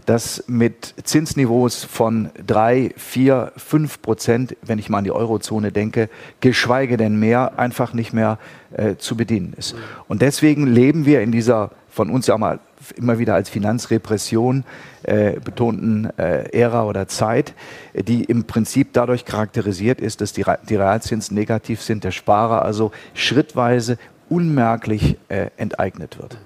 das 0.06 0.46
mit 0.48 0.94
Zinsniveaus 1.04 1.84
von 1.84 2.30
3, 2.46 2.92
4, 2.96 3.52
5 3.58 4.02
Prozent, 4.02 4.56
wenn 4.62 4.80
ich 4.80 4.90
mal 4.90 5.00
an 5.00 5.04
die 5.04 5.12
Eurozone 5.12 5.72
denke, 5.72 6.10
geschweige 6.40 6.96
denn 6.96 7.20
mehr, 7.20 7.60
einfach 7.60 7.94
nicht 7.94 8.14
mehr 8.14 8.40
äh, 8.72 8.96
zu 8.96 9.18
bedienen 9.18 9.54
ist. 9.58 9.76
Und 10.08 10.22
deswegen 10.22 10.66
leben 10.66 11.06
wir 11.06 11.22
in 11.22 11.34
dieser 11.34 11.72
von 11.90 12.10
uns 12.10 12.28
ja 12.28 12.38
mal 12.38 12.60
immer 12.96 13.20
wieder 13.20 13.36
als 13.36 13.50
Finanzrepression 13.50 14.64
äh, 15.04 15.40
betonten 15.40 16.10
äh, 16.18 16.50
Ära 16.52 16.86
oder 16.86 17.08
Zeit, 17.08 17.54
die 17.94 18.24
im 18.24 18.46
Prinzip 18.46 18.94
dadurch 18.94 19.26
charakterisiert 19.26 20.02
ist, 20.02 20.22
dass 20.22 20.34
die, 20.34 20.46
die 20.70 20.76
Realzinsen 20.76 21.36
negativ 21.36 21.82
sind, 21.82 22.04
der 22.04 22.12
Sparer 22.12 22.64
also 22.64 22.92
schrittweise 23.14 23.98
unmerklich 24.30 25.18
äh, 25.30 25.50
enteignet 25.58 26.18
wird. 26.20 26.38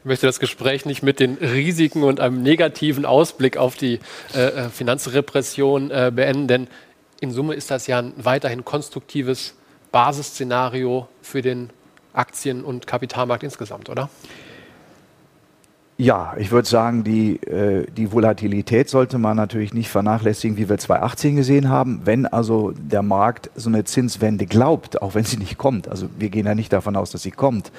Ich 0.00 0.06
möchte 0.06 0.26
das 0.26 0.40
Gespräch 0.40 0.86
nicht 0.86 1.02
mit 1.02 1.20
den 1.20 1.34
Risiken 1.34 2.02
und 2.02 2.20
einem 2.20 2.42
negativen 2.42 3.04
Ausblick 3.04 3.58
auf 3.58 3.76
die 3.76 4.00
äh, 4.34 4.46
äh, 4.46 4.68
Finanzrepression 4.70 5.90
äh, 5.90 6.10
beenden, 6.14 6.48
denn 6.48 6.68
in 7.20 7.32
Summe 7.32 7.54
ist 7.54 7.70
das 7.70 7.86
ja 7.86 7.98
ein 7.98 8.14
weiterhin 8.16 8.64
konstruktives 8.64 9.54
Basisszenario 9.92 11.06
für 11.20 11.42
den 11.42 11.68
Aktien- 12.14 12.64
und 12.64 12.86
Kapitalmarkt 12.86 13.42
insgesamt, 13.42 13.90
oder? 13.90 14.08
Ja, 16.00 16.32
ich 16.38 16.50
würde 16.50 16.66
sagen, 16.66 17.04
die, 17.04 17.36
äh, 17.42 17.84
die 17.94 18.10
Volatilität 18.10 18.88
sollte 18.88 19.18
man 19.18 19.36
natürlich 19.36 19.74
nicht 19.74 19.90
vernachlässigen, 19.90 20.56
wie 20.56 20.66
wir 20.66 20.78
2018 20.78 21.36
gesehen 21.36 21.68
haben. 21.68 22.00
Wenn 22.04 22.24
also 22.24 22.70
der 22.70 23.02
Markt 23.02 23.50
so 23.54 23.68
eine 23.68 23.84
Zinswende 23.84 24.46
glaubt, 24.46 25.02
auch 25.02 25.14
wenn 25.14 25.24
sie 25.24 25.36
nicht 25.36 25.58
kommt, 25.58 25.88
also 25.88 26.08
wir 26.18 26.30
gehen 26.30 26.46
ja 26.46 26.54
nicht 26.54 26.72
davon 26.72 26.96
aus, 26.96 27.10
dass 27.10 27.20
sie 27.22 27.32
kommt, 27.32 27.70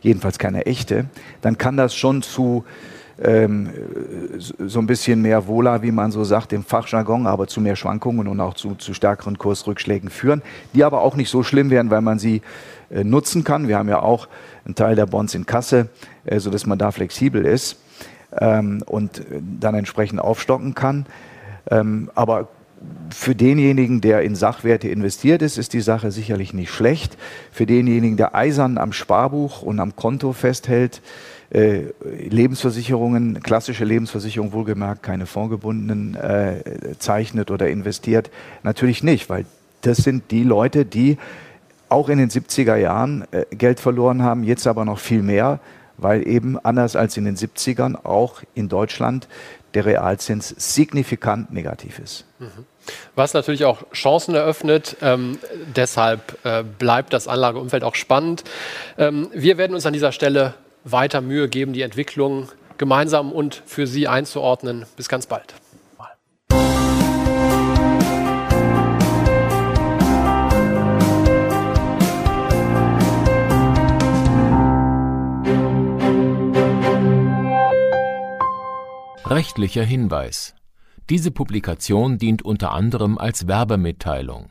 jedenfalls 0.00 0.38
keine 0.38 0.64
echte, 0.64 1.04
dann 1.42 1.58
kann 1.58 1.76
das 1.76 1.94
schon 1.94 2.22
zu 2.22 2.64
ähm, 3.22 3.70
so 4.38 4.78
ein 4.78 4.86
bisschen 4.86 5.22
mehr 5.22 5.46
Wohler, 5.46 5.82
wie 5.82 5.90
man 5.90 6.12
so 6.12 6.24
sagt, 6.24 6.52
im 6.52 6.64
Fachjargon, 6.64 7.26
aber 7.26 7.46
zu 7.46 7.60
mehr 7.60 7.76
Schwankungen 7.76 8.28
und 8.28 8.40
auch 8.40 8.54
zu, 8.54 8.74
zu 8.74 8.92
stärkeren 8.94 9.38
Kursrückschlägen 9.38 10.10
führen, 10.10 10.42
die 10.74 10.84
aber 10.84 11.00
auch 11.00 11.16
nicht 11.16 11.30
so 11.30 11.42
schlimm 11.42 11.70
werden, 11.70 11.90
weil 11.90 12.02
man 12.02 12.18
sie 12.18 12.42
äh, 12.90 13.04
nutzen 13.04 13.44
kann. 13.44 13.68
Wir 13.68 13.78
haben 13.78 13.88
ja 13.88 14.00
auch 14.00 14.28
einen 14.64 14.74
Teil 14.74 14.96
der 14.96 15.06
Bonds 15.06 15.34
in 15.34 15.46
Kasse, 15.46 15.88
äh, 16.24 16.40
sodass 16.40 16.66
man 16.66 16.78
da 16.78 16.90
flexibel 16.90 17.44
ist 17.46 17.78
ähm, 18.38 18.82
und 18.86 19.22
dann 19.60 19.74
entsprechend 19.74 20.20
aufstocken 20.20 20.74
kann. 20.74 21.06
Ähm, 21.70 22.10
aber 22.14 22.48
für 23.10 23.34
denjenigen, 23.34 24.00
der 24.00 24.22
in 24.22 24.34
Sachwerte 24.34 24.88
investiert 24.88 25.42
ist, 25.42 25.56
ist 25.56 25.72
die 25.72 25.80
Sache 25.80 26.10
sicherlich 26.10 26.52
nicht 26.52 26.70
schlecht. 26.70 27.16
Für 27.50 27.66
denjenigen, 27.66 28.16
der 28.16 28.34
eisern 28.34 28.78
am 28.78 28.92
Sparbuch 28.92 29.62
und 29.62 29.80
am 29.80 29.96
Konto 29.96 30.32
festhält, 30.32 31.00
äh, 31.50 31.84
Lebensversicherungen, 32.02 33.42
klassische 33.42 33.84
Lebensversicherung 33.84 34.52
wohlgemerkt, 34.52 35.02
keine 35.02 35.26
fondgebundenen, 35.26 36.14
äh, 36.14 36.62
zeichnet 36.98 37.50
oder 37.50 37.68
investiert, 37.68 38.30
natürlich 38.62 39.02
nicht, 39.02 39.28
weil 39.28 39.46
das 39.82 39.98
sind 39.98 40.30
die 40.30 40.42
Leute, 40.42 40.84
die 40.84 41.18
auch 41.88 42.08
in 42.08 42.18
den 42.18 42.30
70er 42.30 42.76
Jahren 42.76 43.24
äh, 43.30 43.44
Geld 43.54 43.80
verloren 43.80 44.22
haben, 44.22 44.42
jetzt 44.42 44.66
aber 44.66 44.84
noch 44.84 44.98
viel 44.98 45.22
mehr, 45.22 45.60
weil 45.98 46.26
eben 46.26 46.58
anders 46.58 46.96
als 46.96 47.16
in 47.16 47.24
den 47.24 47.36
70ern 47.36 47.94
auch 48.04 48.42
in 48.54 48.68
Deutschland 48.68 49.28
der 49.74 49.86
Realzins 49.86 50.54
signifikant 50.56 51.52
negativ 51.52 51.98
ist. 51.98 52.24
Mhm. 52.38 52.64
Was 53.14 53.34
natürlich 53.34 53.64
auch 53.64 53.90
Chancen 53.92 54.34
eröffnet. 54.34 54.96
Ähm, 55.02 55.38
deshalb 55.74 56.38
äh, 56.44 56.62
bleibt 56.62 57.12
das 57.12 57.28
Anlageumfeld 57.28 57.84
auch 57.84 57.94
spannend. 57.94 58.44
Ähm, 58.96 59.28
wir 59.34 59.58
werden 59.58 59.74
uns 59.74 59.86
an 59.86 59.92
dieser 59.92 60.12
Stelle 60.12 60.54
weiter 60.86 61.20
Mühe 61.20 61.48
geben, 61.48 61.72
die 61.72 61.82
Entwicklung 61.82 62.48
gemeinsam 62.78 63.32
und 63.32 63.62
für 63.66 63.86
Sie 63.86 64.08
einzuordnen. 64.08 64.86
Bis 64.96 65.08
ganz 65.08 65.26
bald. 65.26 65.54
Rechtlicher 79.28 79.82
Hinweis. 79.82 80.54
Diese 81.10 81.32
Publikation 81.32 82.16
dient 82.16 82.42
unter 82.42 82.72
anderem 82.72 83.18
als 83.18 83.48
Werbemitteilung. 83.48 84.50